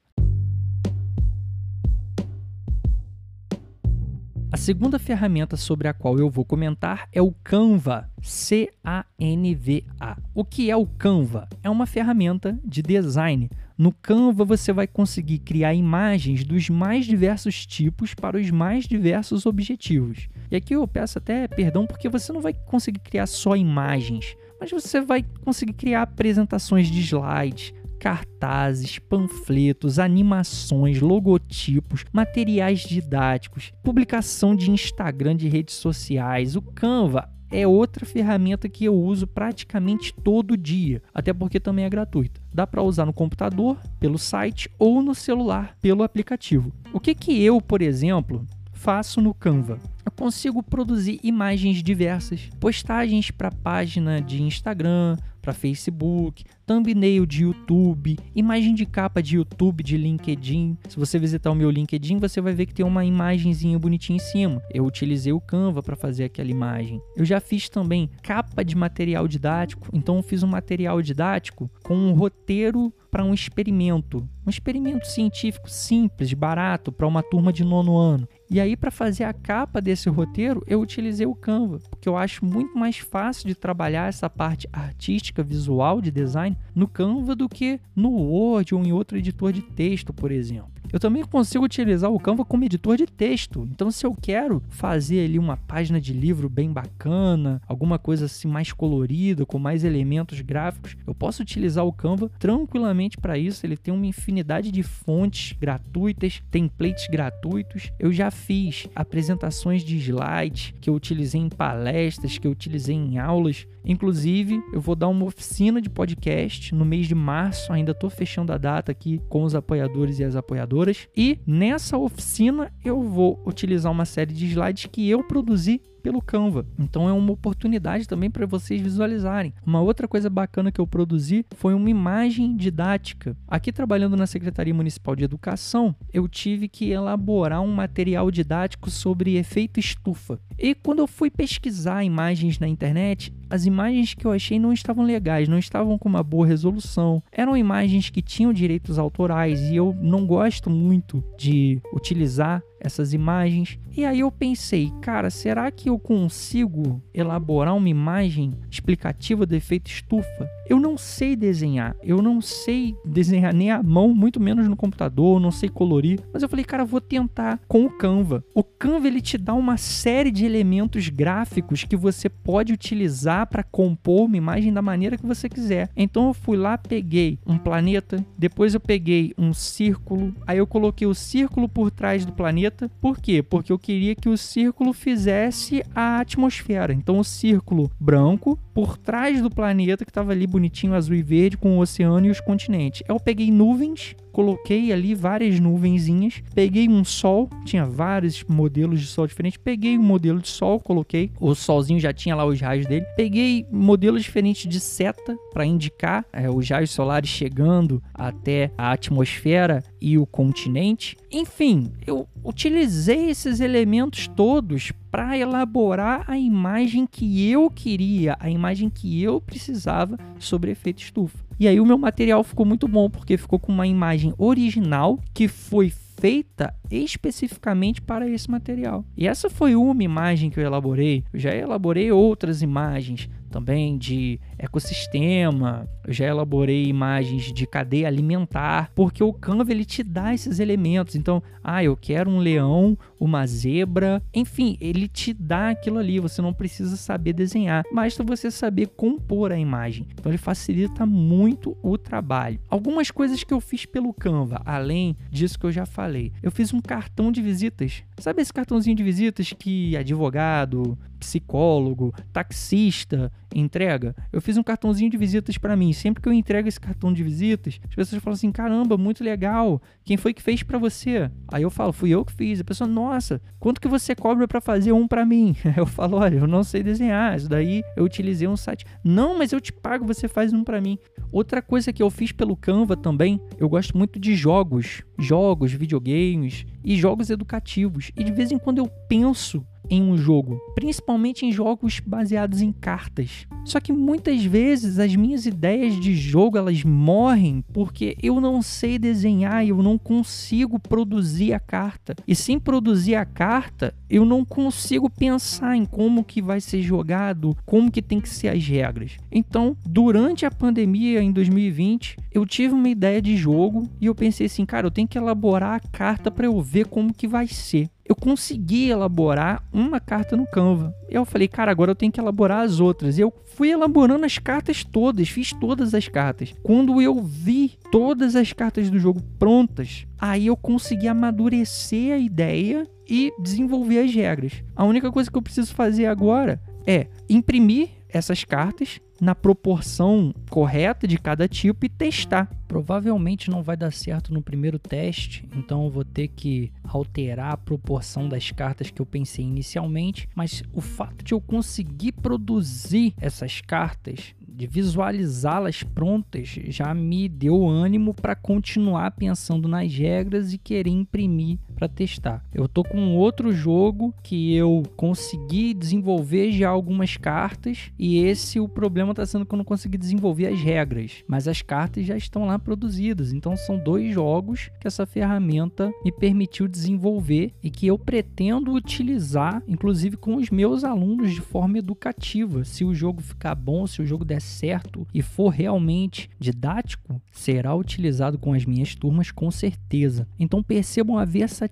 A 4.56 4.58
segunda 4.58 4.98
ferramenta 4.98 5.58
sobre 5.58 5.86
a 5.90 5.94
qual 5.94 6.18
eu 6.18 6.30
vou 6.30 6.46
comentar 6.46 7.10
é 7.12 7.22
o 7.22 7.34
Canva, 7.44 8.10
C-A-N-V-A. 8.22 10.18
O 10.34 10.46
que 10.46 10.72
é 10.72 10.78
o 10.78 10.86
Canva? 10.86 11.50
É 11.62 11.70
uma 11.70 11.86
ferramenta 11.86 12.58
de 12.64 12.82
design. 12.82 13.50
No 13.78 13.92
Canva 13.92 14.46
você 14.46 14.72
vai 14.72 14.88
conseguir 14.88 15.40
criar 15.40 15.74
imagens 15.74 16.46
dos 16.46 16.70
mais 16.70 17.06
diversos 17.06 17.66
tipos 17.66 18.14
para 18.14 18.38
os 18.38 18.50
mais 18.50 18.86
diversos 18.86 19.46
objetivos. 19.46 20.30
E 20.50 20.56
aqui 20.56 20.74
eu 20.74 20.88
peço 20.88 21.18
até 21.18 21.50
perdão 21.50 21.86
porque 21.86 22.08
você 22.08 22.32
não 22.32 22.40
vai 22.40 22.54
conseguir 22.54 23.00
criar 23.00 23.28
só 23.28 23.58
imagens, 23.58 24.38
mas 24.58 24.72
você 24.72 25.02
vai 25.02 25.26
conseguir 25.44 25.74
criar 25.74 26.04
apresentações 26.04 26.88
de 26.88 27.02
slides, 27.02 27.74
cartazes, 28.00 29.00
panfletos, 29.00 30.00
animações, 30.00 31.00
logotipos, 31.00 32.06
materiais 32.12 32.82
didáticos, 32.82 33.72
publicação 33.84 34.56
de 34.56 34.70
Instagram, 34.72 35.36
de 35.36 35.48
redes 35.48 35.75
sociais. 35.75 36.56
O 36.56 36.62
Canva 36.62 37.30
é 37.52 37.66
outra 37.68 38.06
ferramenta 38.06 38.68
que 38.68 38.86
eu 38.86 38.94
uso 38.94 39.28
praticamente 39.28 40.14
todo 40.14 40.58
dia, 40.58 41.02
até 41.14 41.34
porque 41.34 41.60
também 41.60 41.86
é 41.86 41.90
gratuita. 41.90 42.42
Dá 42.54 42.66
para 42.66 42.82
usar 42.82 43.06
no 43.06 43.14
computador, 43.14 43.78
pelo 44.00 44.18
site 44.18 44.70
ou 44.78 45.02
no 45.02 45.16
celular, 45.16 45.78
pelo 45.82 46.04
aplicativo. 46.04 46.74
O 46.92 47.00
que 47.00 47.16
que 47.16 47.42
eu, 47.42 47.62
por 47.62 47.82
exemplo, 47.82 48.46
faço 48.74 49.22
no 49.22 49.34
Canva? 49.34 49.80
Eu 50.06 50.12
consigo 50.12 50.62
produzir 50.62 51.20
imagens 51.24 51.82
diversas, 51.82 52.50
postagens 52.60 53.32
para 53.32 53.52
página 53.52 54.22
de 54.22 54.42
Instagram, 54.42 55.18
para 55.46 55.54
Facebook, 55.54 56.44
thumbnail 56.66 57.24
de 57.24 57.44
YouTube, 57.44 58.18
imagem 58.36 58.74
de 58.74 58.84
capa 58.84 59.22
de 59.22 59.36
YouTube, 59.36 59.84
de 59.84 59.96
LinkedIn. 59.96 60.75
Se 60.90 60.98
você 60.98 61.20
visitar 61.20 61.52
o 61.52 61.56
meu 61.56 61.70
LinkedIn, 61.70 62.18
você 62.18 62.42
vai 62.42 62.52
ver 62.52 62.66
que 62.66 62.74
tem 62.74 62.84
uma 62.84 63.06
imagenzinha 63.06 63.78
bonitinha 63.78 64.16
em 64.18 64.20
cima. 64.20 64.60
Eu 64.74 64.84
utilizei 64.84 65.32
o 65.32 65.40
Canva 65.40 65.84
para 65.84 65.96
fazer 65.96 66.24
aquela 66.24 66.50
imagem. 66.50 67.00
Eu 67.16 67.24
já 67.24 67.40
fiz 67.40 67.70
também 67.70 68.10
capa 68.24 68.66
de 68.66 68.75
material 68.75 69.28
didático, 69.28 69.88
então 69.94 70.18
eu 70.18 70.24
fiz 70.24 70.42
um 70.42 70.48
material 70.48 71.00
didático 71.00 71.70
com 71.84 71.96
um 71.96 72.14
roteiro 72.14 72.92
para 73.12 73.24
um 73.24 73.34
experimento, 73.34 74.28
um 74.46 74.50
experimento 74.50 75.08
científico 75.08 75.70
simples, 75.70 76.34
barato, 76.34 76.92
para 76.92 77.08
uma 77.08 77.24
turma 77.24 77.54
de 77.54 77.64
nono 77.64 77.96
ano. 77.96 78.28
E 78.50 78.60
aí, 78.60 78.78
para 78.78 78.92
fazer 78.92 79.24
a 79.24 79.34
capa 79.34 79.82
desse 79.82 80.08
roteiro, 80.08 80.64
eu 80.68 80.80
utilizei 80.80 81.25
o 81.25 81.34
Canva, 81.34 81.80
porque 81.90 82.08
eu 82.08 82.16
acho 82.16 82.46
muito 82.46 82.78
mais 82.78 82.98
fácil 82.98 83.48
de 83.48 83.56
trabalhar 83.56 84.08
essa 84.08 84.30
parte 84.30 84.70
artística, 84.72 85.42
visual 85.42 86.00
de 86.00 86.12
design 86.12 86.56
no 86.74 86.88
Canva 86.88 87.36
do 87.36 87.50
que 87.50 87.80
no 87.96 88.12
Word 88.12 88.75
ou 88.75 88.86
em 88.86 88.92
outro 88.92 89.18
editor 89.18 89.52
de 89.52 89.62
texto, 89.62 90.14
por 90.14 90.32
exemplo. 90.32 90.70
Eu 90.96 91.00
também 91.00 91.25
consigo 91.25 91.66
utilizar 91.66 92.10
o 92.10 92.18
Canva 92.18 92.46
como 92.46 92.64
editor 92.64 92.96
de 92.96 93.06
texto. 93.06 93.68
Então, 93.70 93.92
se 93.92 94.06
eu 94.06 94.16
quero 94.16 94.64
fazer 94.70 95.25
ali 95.25 95.38
uma 95.38 95.58
página 95.58 96.00
de 96.00 96.14
livro 96.14 96.48
bem 96.48 96.72
bacana, 96.72 97.62
alguma 97.68 98.00
coisa 98.00 98.28
assim 98.28 98.48
mais 98.48 98.72
colorida, 98.72 99.46
com 99.46 99.60
mais 99.60 99.84
elementos 99.84 100.40
gráficos, 100.40 100.96
eu 101.06 101.14
posso 101.14 101.42
utilizar 101.42 101.86
o 101.86 101.92
Canva 101.92 102.32
tranquilamente 102.40 103.18
para 103.18 103.38
isso. 103.38 103.66
Ele 103.66 103.75
tem 103.75 103.94
uma 103.94 104.06
infinidade 104.06 104.72
de 104.72 104.84
fontes 104.84 105.52
gratuitas, 105.60 106.42
templates 106.50 107.08
gratuitos. 107.10 107.92
Eu 108.00 108.14
já 108.14 108.32
fiz 108.32 108.88
apresentações 108.96 109.84
de 109.84 109.98
slides 109.98 110.74
que 110.80 110.90
eu 110.90 110.96
utilizei 110.96 111.42
em 111.42 111.50
palestras, 111.50 112.38
que 112.38 112.48
eu 112.48 112.52
utilizei 112.52 112.96
em 112.96 113.18
aulas. 113.18 113.68
Inclusive, 113.84 114.64
eu 114.74 114.80
vou 114.80 114.96
dar 114.96 115.10
uma 115.10 115.25
oficina 115.25 115.82
de 115.82 115.90
podcast 115.90 116.74
no 116.74 116.86
mês 116.86 117.06
de 117.06 117.14
março. 117.14 117.74
Ainda 117.74 117.92
estou 117.92 118.10
fechando 118.10 118.54
a 118.54 118.58
data 118.58 118.94
aqui 118.94 119.22
com 119.28 119.44
os 119.44 119.54
apoiadores 119.54 120.20
e 120.20 120.24
as 120.24 120.38
apoiadoras 120.38 120.85
e 121.15 121.39
nessa 121.46 121.98
oficina 121.98 122.72
eu 122.84 123.01
vou 123.01 123.42
utilizar 123.46 123.92
uma 123.92 124.06
série 124.06 124.34
de 124.34 124.46
slides 124.46 124.86
que 124.88 125.10
eu 125.10 125.24
produzi 125.24 125.82
pelo 126.06 126.22
Canva. 126.22 126.68
Então 126.78 127.10
é 127.10 127.12
uma 127.12 127.32
oportunidade 127.32 128.08
também 128.08 128.30
para 128.30 128.46
vocês 128.46 128.80
visualizarem. 128.80 129.52
Uma 129.66 129.82
outra 129.82 130.08
coisa 130.08 130.30
bacana 130.30 130.72
que 130.72 130.80
eu 130.80 130.86
produzi 130.86 131.44
foi 131.56 131.74
uma 131.74 131.90
imagem 131.90 132.56
didática. 132.56 133.36
Aqui 133.48 133.72
trabalhando 133.72 134.16
na 134.16 134.28
Secretaria 134.28 134.72
Municipal 134.72 135.16
de 135.16 135.24
Educação, 135.24 135.96
eu 136.14 136.28
tive 136.28 136.68
que 136.68 136.92
elaborar 136.92 137.60
um 137.60 137.74
material 137.74 138.30
didático 138.30 138.92
sobre 138.92 139.36
efeito 139.38 139.80
estufa. 139.80 140.40
E 140.60 140.76
quando 140.76 141.00
eu 141.00 141.08
fui 141.08 141.32
pesquisar 141.32 142.04
imagens 142.04 142.60
na 142.60 142.68
internet, 142.68 143.34
as 143.50 143.66
imagens 143.66 144.14
que 144.14 144.28
eu 144.28 144.32
achei 144.32 144.60
não 144.60 144.72
estavam 144.72 145.04
legais, 145.04 145.48
não 145.48 145.58
estavam 145.58 145.98
com 145.98 146.08
uma 146.08 146.22
boa 146.22 146.46
resolução. 146.46 147.24
Eram 147.32 147.58
imagens 147.58 148.12
que 148.12 148.22
tinham 148.22 148.54
direitos 148.54 149.00
autorais 149.00 149.60
e 149.72 149.76
eu 149.76 149.92
não 150.00 150.28
gosto 150.28 150.70
muito 150.70 151.24
de 151.36 151.82
utilizar 151.92 152.62
essas 152.79 153.13
imagens. 153.13 153.79
E 153.96 154.05
aí 154.05 154.20
eu 154.20 154.32
pensei, 154.32 154.91
cara, 155.01 155.29
será 155.29 155.72
que 155.72 155.89
eu 155.89 155.98
consigo 155.98 157.01
elaborar 157.13 157.75
uma 157.75 157.89
imagem 157.89 158.54
explicativa 158.69 159.45
do 159.45 159.56
efeito 159.56 159.89
estufa? 159.89 160.50
Eu 160.67 160.80
não 160.80 160.97
sei 160.97 161.36
desenhar, 161.36 161.95
eu 162.04 162.21
não 162.21 162.41
sei 162.41 162.95
desenhar 163.06 163.54
nem 163.54 163.71
a 163.71 163.82
mão, 163.82 164.13
muito 164.13 164.39
menos 164.39 164.67
no 164.67 164.76
computador, 164.76 165.39
não 165.39 165.52
sei 165.52 165.69
colorir. 165.69 166.19
Mas 166.34 166.43
eu 166.43 166.50
falei, 166.50 166.65
cara, 166.65 166.84
vou 166.84 167.00
tentar 167.00 167.60
com 167.67 167.86
o 167.86 167.89
Canva. 167.89 168.43
O 168.54 168.63
Canva 168.63 169.08
ele 169.08 169.21
te 169.21 169.38
dá 169.38 169.54
uma 169.54 169.78
série 169.78 170.32
de 170.32 170.43
elementos 170.45 171.08
gráficos 171.08 171.84
que 171.84 171.95
você 171.95 172.28
pode 172.28 172.73
utilizar 172.73 173.47
para 173.47 173.63
compor 173.63 174.26
uma 174.26 174.38
imagem 174.38 174.73
da 174.73 174.82
maneira 174.82 175.17
que 175.17 175.26
você 175.26 175.47
quiser. 175.47 175.89
Então 175.95 176.28
eu 176.28 176.34
fui 176.34 176.58
lá, 176.58 176.78
peguei 176.78 177.39
um 177.45 177.58
planeta, 177.58 178.26
depois 178.38 178.73
eu 178.73 178.80
peguei 178.80 179.34
um 179.38 179.54
círculo, 179.54 180.34
aí 180.45 180.58
eu 180.58 180.67
coloquei 180.67 181.08
o 181.08 181.15
círculo 181.15 181.69
por 181.69 181.91
trás 181.91 182.26
do 182.26 182.34
planeta. 182.34 182.64
Por 183.01 183.19
quê? 183.19 183.43
Porque 183.43 183.71
eu 183.71 183.80
queria 183.80 184.15
que 184.15 184.30
o 184.30 184.38
círculo 184.38 184.93
fizesse 184.93 185.84
a 185.93 186.19
atmosfera. 186.19 186.93
Então 186.93 187.19
o 187.19 187.23
círculo 187.23 187.91
branco 187.99 188.60
por 188.73 188.97
trás 188.97 189.41
do 189.41 189.49
planeta 189.49 190.04
que 190.06 190.12
estava 190.12 190.32
ali 190.32 190.45
bonitinho 190.45 190.93
azul 190.93 191.15
e 191.15 191.21
verde 191.21 191.58
com 191.58 191.78
o 191.78 191.82
oceano 191.82 192.25
e 192.25 192.30
os 192.30 192.41
continentes. 192.41 193.04
Eu 193.08 193.19
peguei 193.19 193.51
nuvens 193.51 194.15
coloquei 194.36 194.91
ali 194.91 195.15
várias 195.15 195.62
nuvenzinhas, 195.62 196.43
peguei 196.54 196.89
um 196.89 197.06
sol, 197.06 197.50
tinha 197.63 197.86
vários 197.86 198.43
modelos 198.43 199.00
de 199.00 199.08
sol 199.08 199.26
diferentes, 199.26 199.58
peguei 199.58 199.98
um 199.98 200.04
modelo 200.04 200.41
de 200.41 200.50
sol, 200.50 200.78
coloquei, 200.78 201.32
o 201.39 201.56
solzinho 201.56 202.02
já 202.02 202.12
tinha 202.12 202.36
lá 202.36 202.45
os 202.45 202.60
raios 202.60 202.86
dele, 202.86 203.06
peguei 203.15 203.65
modelos 203.71 204.24
diferentes 204.24 204.69
de 204.69 204.78
seta 204.78 205.38
para 205.54 205.65
indicar 205.65 206.26
é, 206.34 206.50
os 206.50 206.69
raios 206.69 206.91
solares 206.91 207.30
chegando 207.30 208.04
até 208.13 208.71
a 208.78 208.91
atmosfera 208.91 209.82
e 210.02 210.17
o 210.17 210.26
continente. 210.26 211.15
Enfim, 211.32 211.93
eu 212.06 212.28
utilizei 212.43 213.30
esses 213.30 213.62
elementos 213.62 214.28
todos 214.28 214.91
para 215.10 215.38
elaborar 215.38 216.26
a 216.28 216.38
imagem 216.38 217.08
que 217.08 217.50
eu 217.50 217.69
queria, 217.69 218.36
a 218.38 218.50
imagem 218.50 218.89
que 218.89 219.24
eu 219.24 219.39
precisava 219.39 220.17
sobre 220.38 220.71
efeito 220.71 221.02
estufa. 221.02 221.44
E 221.60 221.68
aí 221.68 221.80
o 221.80 221.86
meu 221.86 221.98
material 221.98 222.44
ficou 222.44 222.65
muito 222.65 222.88
bom 222.88 223.10
porque 223.10 223.38
ficou 223.38 223.58
com 223.60 223.72
uma 223.72 223.88
imagem 223.88 224.34
original 224.38 225.20
que 225.34 225.48
foi 225.48 225.89
feita 225.89 226.74
especificamente 226.89 228.02
para 228.02 228.28
esse 228.28 228.50
material. 228.50 229.06
E 229.18 229.28
essa 229.28 229.50
foi 229.50 229.76
uma 229.76 230.04
imagem 230.04 230.50
que 230.50 230.60
eu 230.60 230.63
elaborei. 230.63 231.24
Eu 231.32 231.39
já 231.39 231.54
elaborei 231.54 232.12
outras 232.12 232.62
imagens 232.62 233.30
também 233.56 233.98
de 233.98 234.38
ecossistema, 234.58 235.88
eu 236.06 236.12
já 236.12 236.26
elaborei 236.26 236.88
imagens 236.88 237.54
de 237.54 237.65
cadeia 237.65 238.06
alimentar, 238.06 238.91
porque 238.94 239.24
o 239.24 239.32
Canva 239.32 239.72
ele 239.72 239.86
te 239.86 240.04
dá 240.04 240.34
esses 240.34 240.60
elementos. 240.60 241.15
Então, 241.15 241.41
ah, 241.63 241.82
eu 241.82 241.96
quero 241.96 242.30
um 242.30 242.39
leão, 242.39 242.98
uma 243.18 243.48
zebra, 243.48 244.22
enfim, 244.34 244.76
ele 244.82 245.08
te 245.08 245.34
dá 245.34 245.70
aquilo 245.70 246.00
ali, 246.00 246.20
você 246.20 246.41
não 246.41 246.54
precisa 246.54 246.98
saber 246.98 247.32
desenhar, 247.32 247.84
basta 247.94 248.26
você 248.26 248.52
saber 248.52 248.88
compor 248.88 249.54
a 249.54 249.58
imagem. 249.58 250.06
Então 250.12 250.30
ele 250.30 250.38
facilita 250.38 251.06
muito 251.06 251.78
o 251.82 251.98
trabalho. 251.98 252.60
Algumas 252.70 253.10
coisas 253.10 253.41
que 253.41 253.54
eu 253.54 253.62
fiz 253.62 253.86
pelo 253.86 254.13
Canva, 254.13 254.62
além 254.65 255.15
disso 255.32 255.58
que 255.58 255.65
eu 255.65 255.72
já 255.72 255.86
falei. 255.86 256.34
Eu 256.44 256.52
fiz 256.52 256.74
um 256.74 256.82
cartão 256.82 257.32
de 257.32 257.41
visitas. 257.41 258.04
Sabe 258.18 258.41
esse 258.41 258.52
cartãozinho 258.52 258.98
de 258.98 259.04
visitas 259.04 259.54
que 259.54 259.96
advogado, 259.96 260.98
psicólogo, 261.26 262.14
taxista 262.32 263.32
entrega? 263.54 264.16
Eu 264.32 264.42
fiz 264.42 264.58
um 264.58 264.64
cartãozinho 264.64 265.10
de 265.10 265.18
visitas 265.18 265.58
para 265.58 265.76
mim. 265.76 265.92
Sempre 265.92 266.22
que 266.22 266.30
eu 266.30 266.34
entrego 266.34 266.68
esse 266.68 266.80
cartão 266.80 267.12
de 267.12 267.24
visitas, 267.24 267.80
as 267.90 267.96
pessoas 267.96 268.22
falam 268.22 268.36
assim: 268.36 268.52
caramba, 268.52 268.98
muito 268.98 269.24
legal. 269.24 269.82
Quem 270.04 270.18
foi 270.18 270.34
que 270.34 270.42
fez 270.42 270.62
para 270.62 270.78
você? 270.78 271.30
Aí 271.48 271.64
eu 271.64 271.70
falo: 271.70 271.92
fui 271.92 272.12
eu 272.12 272.24
que 272.24 272.34
fiz. 272.34 272.62
A 272.62 272.64
pessoa: 272.64 272.88
nossa, 272.88 273.42
quanto 273.60 273.82
que 273.82 273.88
você 273.88 274.16
cobra 274.16 274.48
para 274.48 274.62
fazer 274.62 274.92
um 274.92 275.08
para 275.08 275.26
mim? 275.26 275.56
Eu 275.76 275.86
falo: 275.86 276.18
olha, 276.18 276.38
eu 276.38 276.48
não 276.48 276.64
sei 276.64 276.82
desenhar. 276.82 277.36
Isso 277.36 277.50
daí 277.50 277.84
eu 277.98 278.06
utilizei 278.06 278.48
um 278.48 278.56
site. 278.56 278.86
Não, 279.04 279.38
mas 279.38 279.52
eu 279.52 279.60
te 279.60 279.74
pago, 279.74 280.06
você 280.06 280.28
faz 280.28 280.54
um 280.54 280.64
para 280.64 280.80
mim. 280.80 280.98
Outra 281.32 281.62
coisa 281.62 281.92
que 281.92 282.02
eu 282.02 282.10
fiz 282.10 282.32
pelo 282.32 282.56
Canva 282.56 282.96
também, 282.96 283.42
eu 283.58 283.68
gosto 283.68 283.98
muito 283.98 284.20
de 284.20 284.36
jogos, 284.36 285.04
jogos, 285.20 285.74
videogames 285.74 286.66
e 286.84 286.96
jogos 286.96 287.30
educativos. 287.30 288.12
E 288.16 288.24
de 288.24 288.32
vez 288.32 288.52
em 288.52 288.58
quando 288.58 288.78
eu 288.78 288.88
penso 289.08 289.66
em 289.89 290.02
um 290.02 290.17
jogo, 290.17 290.60
principalmente 290.74 291.45
em 291.45 291.52
jogos 291.52 292.00
baseados 292.00 292.62
em 292.62 292.71
cartas. 292.71 293.48
Só 293.63 293.80
que 293.80 293.91
muitas 293.91 294.43
vezes 294.43 295.00
as 295.00 295.15
minhas 295.15 295.45
ideias 295.45 296.00
de 296.00 296.15
jogo 296.15 296.58
elas 296.58 296.84
morrem 296.84 297.63
porque 297.74 298.15
eu 298.21 298.39
não 298.39 298.62
sei 298.62 299.00
desenhar 299.00 299.65
eu 299.65 299.82
não 299.82 299.98
consigo 299.98 300.80
produzir 300.80 301.54
a 301.54 301.60
carta. 301.60 302.15
E 302.28 302.36
sem 302.36 302.60
produzir 302.60 303.15
a 303.15 303.26
carta, 303.26 303.93
eu 304.10 304.26
não 304.26 304.45
consigo 304.45 305.10
pensar 305.10 305.76
em 305.76 305.86
como 305.86 306.24
que 306.24 306.41
vai 306.41 306.62
ser 306.62 306.82
jogado, 306.82 307.56
como 307.65 307.91
que 307.91 308.02
tem 308.02 308.19
que 308.19 308.30
ser 308.30 308.50
as 308.50 308.65
regras. 308.65 309.17
Então, 309.32 309.76
durante 309.86 310.45
a 310.45 310.52
pandemia 310.52 311.21
em 311.21 311.32
2020, 311.32 312.17
eu 312.32 312.45
tive 312.45 312.74
uma 312.74 312.89
ideia 312.89 313.21
de 313.21 313.36
jogo 313.36 313.89
e 314.00 314.06
eu 314.06 314.15
pensei 314.15 314.48
assim, 314.48 314.65
cara, 314.65 314.88
eu 314.88 314.91
tenho 314.91 315.08
que 315.08 315.17
elaborar 315.17 315.76
a 315.76 315.80
carta 315.80 316.30
para 316.30 316.45
eu 316.45 316.62
ver 316.62 316.88
como 316.88 317.13
que 317.13 317.28
vai 317.28 317.48
ser. 317.48 317.89
Eu 318.08 318.15
consegui 318.15 318.89
elaborar 318.89 319.63
uma 319.74 320.00
carta 320.00 320.38
no 320.38 320.46
Canva. 320.46 320.94
Eu 321.10 321.26
falei, 321.26 321.48
cara, 321.48 321.72
agora 321.72 321.91
eu 321.91 321.96
tenho 321.96 322.12
que 322.12 322.20
elaborar 322.20 322.63
as 322.63 322.80
outras. 322.80 323.18
E 323.18 323.22
eu 323.22 323.34
fui 323.46 323.72
elaborando 323.72 324.26
as 324.26 324.38
cartas 324.38 324.84
todas, 324.84 325.28
fiz 325.28 325.52
todas 325.54 325.94
as 325.94 326.08
cartas. 326.08 326.54
Quando 326.62 327.02
eu 327.02 327.22
vi 327.22 327.74
todas 327.91 328.36
as 328.36 328.54
cartas 328.54 328.89
do 328.89 329.00
jogo 329.00 329.22
prontas, 329.39 330.06
aí 330.20 330.48
eu 330.48 330.56
consegui 330.56 331.08
amadurecer 331.08 332.13
a 332.13 332.18
ideia 332.18 332.88
e 333.10 333.32
desenvolver 333.41 334.00
as 334.00 334.13
regras. 334.13 334.63
A 334.76 334.84
única 334.84 335.12
coisa 335.12 335.30
que 335.30 335.38
eu 335.38 335.41
preciso 335.41 335.74
fazer 335.74 336.06
agora 336.06 336.62
é 336.86 337.08
imprimir 337.28 337.89
essas 338.08 338.44
cartas 338.44 339.00
na 339.19 339.34
proporção 339.34 340.34
correta 340.49 341.08
de 341.08 341.17
cada 341.17 341.47
tipo 341.47 341.86
e 341.86 341.89
testar. 341.89 342.49
Provavelmente 342.67 343.49
não 343.49 343.63
vai 343.63 343.78
dar 343.78 343.91
certo 343.91 344.34
no 344.34 344.41
primeiro 344.41 344.80
teste, 344.80 345.47
então 345.56 345.86
eu 345.86 345.89
vou 345.89 346.04
ter 346.04 346.28
que 346.30 346.71
alterar 346.84 347.54
a 347.54 347.58
proporção 347.58 348.28
das 348.28 348.51
cartas 348.51 348.89
que 348.89 349.01
eu 349.01 349.06
pensei 349.06 349.45
inicialmente, 349.45 350.28
mas 350.36 350.63
o 350.73 350.82
fato 350.82 351.23
de 351.23 351.34
eu 351.34 351.39
conseguir 351.39 352.12
produzir 352.13 353.13
essas 353.19 353.62
cartas 353.62 354.36
de 354.56 354.67
visualizá-las 354.67 355.84
prontas 355.84 356.47
já 356.67 356.93
me 356.93 357.28
deu 357.28 357.67
ânimo 357.67 358.13
para 358.13 358.36
continuar 358.36 359.12
pensando 359.12 359.67
nas 359.67 359.93
regras 359.93 360.54
e 360.54 360.58
querer 360.58 360.89
imprimir 360.89 361.60
para 361.76 361.88
testar. 361.88 362.44
Eu 362.54 362.68
tô 362.68 362.84
com 362.84 363.16
outro 363.16 363.52
jogo 363.52 364.14
que 364.24 364.56
eu 364.56 364.82
consegui 364.96 365.74
desenvolver 365.74 366.52
já 366.52 366.70
algumas 366.70 367.18
cartas 367.18 367.92
e 368.00 368.18
esse 368.20 368.60
o 368.60 368.68
problema 368.68 369.12
está 369.12 369.26
sendo 369.26 369.46
que 369.46 369.54
eu 369.54 369.58
não 369.58 369.66
consegui 369.66 369.98
desenvolver 369.98 370.48
as 370.48 370.60
regras, 370.60 371.24
mas 371.28 371.48
as 371.48 371.62
cartas 371.62 372.06
já 372.06 372.16
estão 372.16 372.46
lá 372.46 372.58
produzidas. 372.58 373.34
Então 373.34 373.56
são 373.58 373.78
dois 373.78 374.14
jogos 374.14 374.72
que 374.80 374.88
essa 374.88 375.06
ferramenta 375.06 375.92
me 376.04 376.12
permitiu 376.12 376.68
desenvolver 376.68 377.54
e 377.62 377.70
que 377.70 377.88
eu 377.88 378.00
pretendo 378.00 378.74
utilizar, 378.74 379.62
inclusive 379.68 380.16
com 380.16 380.38
os 380.38 380.50
meus 380.50 380.84
alunos 380.84 381.34
de 381.34 381.42
forma 381.42 381.78
educativa. 381.78 382.64
Se 382.64 382.86
o 382.86 382.96
jogo 382.96 383.22
ficar 383.22 383.54
bom, 383.56 383.86
se 383.86 384.02
o 384.02 384.06
jogo 384.06 384.24
der 384.24 384.42
certo 384.42 385.06
e 385.14 385.22
for 385.22 385.50
realmente 385.50 386.30
didático, 386.40 387.22
será 387.32 387.76
utilizado 387.76 388.40
com 388.40 388.54
as 388.54 388.66
minhas 388.66 388.96
turmas 388.96 389.32
com 389.32 389.52
certeza. 389.52 390.28
Então 390.40 390.64
percebam 390.64 391.18
a 391.18 391.26
versatilidade 391.26 391.64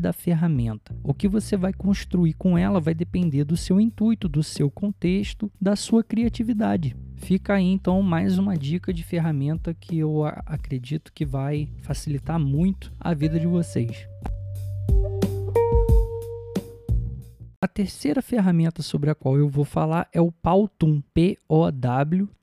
da 0.00 0.12
ferramenta. 0.12 0.94
O 1.02 1.14
que 1.14 1.28
você 1.28 1.56
vai 1.56 1.72
construir 1.72 2.34
com 2.34 2.56
ela 2.56 2.80
vai 2.80 2.94
depender 2.94 3.44
do 3.44 3.56
seu 3.56 3.80
intuito, 3.80 4.28
do 4.28 4.42
seu 4.42 4.70
contexto, 4.70 5.50
da 5.60 5.76
sua 5.76 6.02
criatividade. 6.02 6.96
Fica 7.16 7.54
aí 7.54 7.64
então 7.64 8.02
mais 8.02 8.38
uma 8.38 8.56
dica 8.56 8.92
de 8.92 9.02
ferramenta 9.02 9.72
que 9.74 9.98
eu 9.98 10.24
acredito 10.24 11.12
que 11.12 11.24
vai 11.24 11.68
facilitar 11.82 12.38
muito 12.38 12.92
a 13.00 13.14
vida 13.14 13.40
de 13.40 13.46
vocês. 13.46 14.06
A 17.60 17.66
terceira 17.68 18.20
ferramenta 18.22 18.82
sobre 18.82 19.10
a 19.10 19.14
qual 19.14 19.36
eu 19.36 19.48
vou 19.48 19.64
falar 19.64 20.08
é 20.12 20.20
o 20.20 20.30
Powtoon, 20.30 21.02
P-O-W-T-O-O-N. 21.12 22.36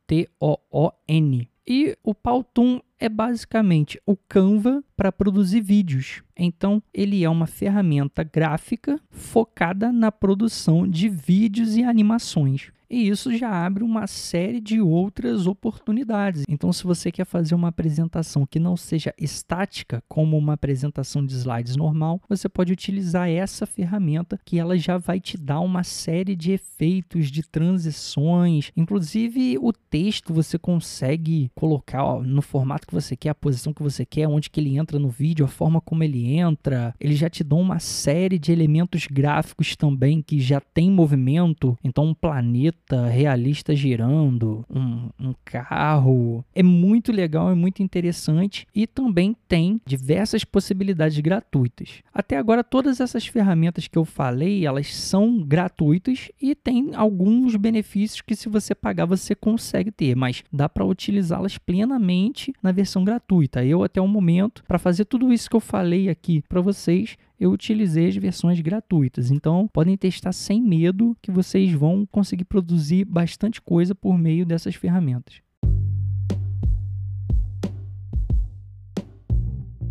E 1.65 1.97
o 2.03 2.13
Powtoon 2.13 2.81
é 2.99 3.07
basicamente 3.07 4.01
o 4.05 4.17
Canva 4.17 4.83
para 4.97 5.11
produzir 5.11 5.61
vídeos. 5.61 6.21
Então, 6.37 6.83
ele 6.93 7.23
é 7.23 7.29
uma 7.29 7.47
ferramenta 7.47 8.23
gráfica 8.23 8.99
focada 9.09 9.91
na 9.91 10.11
produção 10.11 10.87
de 10.87 11.07
vídeos 11.07 11.77
e 11.77 11.83
animações 11.83 12.71
e 12.93 13.09
isso 13.09 13.35
já 13.35 13.49
abre 13.65 13.83
uma 13.83 14.05
série 14.05 14.61
de 14.61 14.79
outras 14.79 15.47
oportunidades. 15.47 16.43
Então, 16.47 16.71
se 16.71 16.83
você 16.83 17.11
quer 17.11 17.25
fazer 17.25 17.55
uma 17.55 17.69
apresentação 17.69 18.45
que 18.45 18.59
não 18.59 18.77
seja 18.77 19.11
estática, 19.17 20.03
como 20.07 20.37
uma 20.37 20.53
apresentação 20.53 21.25
de 21.25 21.33
slides 21.33 21.75
normal, 21.75 22.21
você 22.29 22.47
pode 22.47 22.71
utilizar 22.71 23.27
essa 23.27 23.65
ferramenta 23.65 24.39
que 24.45 24.59
ela 24.59 24.77
já 24.77 24.99
vai 24.99 25.19
te 25.19 25.37
dar 25.37 25.59
uma 25.59 25.83
série 25.83 26.35
de 26.35 26.51
efeitos, 26.51 27.31
de 27.31 27.41
transições, 27.41 28.71
inclusive 28.77 29.57
o 29.59 29.73
texto 29.73 30.31
você 30.31 30.59
consegue 30.59 31.49
colocar 31.55 32.03
ó, 32.03 32.21
no 32.21 32.43
formato 32.43 32.85
que 32.85 32.93
você 32.93 33.15
quer, 33.15 33.29
a 33.29 33.35
posição 33.35 33.73
que 33.73 33.81
você 33.81 34.05
quer, 34.05 34.27
onde 34.27 34.51
que 34.51 34.59
ele 34.59 34.77
entra 34.77 34.99
no 34.99 35.09
vídeo, 35.09 35.45
a 35.45 35.49
forma 35.49 35.81
como 35.81 36.03
ele 36.03 36.35
entra. 36.35 36.93
Ele 36.99 37.15
já 37.15 37.29
te 37.29 37.43
dá 37.43 37.55
uma 37.55 37.79
série 37.79 38.37
de 38.37 38.51
elementos 38.51 39.07
gráficos 39.07 39.75
também 39.75 40.21
que 40.21 40.39
já 40.39 40.61
tem 40.61 40.91
movimento, 40.91 41.75
então 41.83 42.05
um 42.05 42.13
planeta 42.13 42.82
realista 43.09 43.75
girando, 43.75 44.65
um, 44.69 45.09
um 45.19 45.33
carro. 45.43 46.43
É 46.53 46.63
muito 46.63 47.11
legal, 47.11 47.49
é 47.49 47.55
muito 47.55 47.81
interessante 47.81 48.67
e 48.75 48.85
também 48.85 49.35
tem 49.47 49.79
diversas 49.85 50.43
possibilidades 50.43 51.19
gratuitas. 51.19 52.01
Até 52.13 52.37
agora, 52.37 52.63
todas 52.63 52.99
essas 52.99 53.25
ferramentas 53.25 53.87
que 53.87 53.97
eu 53.97 54.05
falei, 54.05 54.65
elas 54.65 54.93
são 54.95 55.41
gratuitas 55.41 56.29
e 56.41 56.55
tem 56.55 56.91
alguns 56.93 57.55
benefícios 57.55 58.21
que 58.21 58.35
se 58.35 58.49
você 58.49 58.75
pagar 58.75 59.05
você 59.05 59.35
consegue 59.35 59.91
ter, 59.91 60.15
mas 60.15 60.43
dá 60.51 60.67
para 60.67 60.85
utilizá-las 60.85 61.57
plenamente 61.57 62.53
na 62.61 62.71
versão 62.71 63.03
gratuita. 63.03 63.63
Eu 63.63 63.83
até 63.83 64.01
o 64.01 64.07
momento, 64.07 64.63
para 64.67 64.79
fazer 64.79 65.05
tudo 65.05 65.31
isso 65.31 65.49
que 65.49 65.55
eu 65.55 65.59
falei 65.59 66.09
aqui 66.09 66.43
para 66.47 66.61
vocês, 66.61 67.17
eu 67.43 67.51
utilizei 67.51 68.07
as 68.07 68.15
versões 68.15 68.61
gratuitas. 68.61 69.29
Então, 69.29 69.67
podem 69.67 69.97
testar 69.97 70.31
sem 70.31 70.61
medo 70.61 71.17
que 71.21 71.29
vocês 71.29 71.73
vão 71.73 72.05
conseguir 72.05 72.45
produzir 72.45 73.03
bastante 73.03 73.61
coisa 73.61 73.93
por 73.93 74.17
meio 74.17 74.45
dessas 74.45 74.75
ferramentas. 74.75 75.41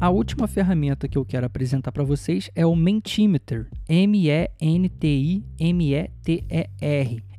A 0.00 0.08
última 0.08 0.48
ferramenta 0.48 1.06
que 1.06 1.18
eu 1.18 1.26
quero 1.26 1.44
apresentar 1.44 1.92
para 1.92 2.02
vocês 2.02 2.50
é 2.54 2.64
o 2.64 2.74
Mentimeter, 2.74 3.68
M-E-N-T-I-M-E-T-E-R. 3.86 4.52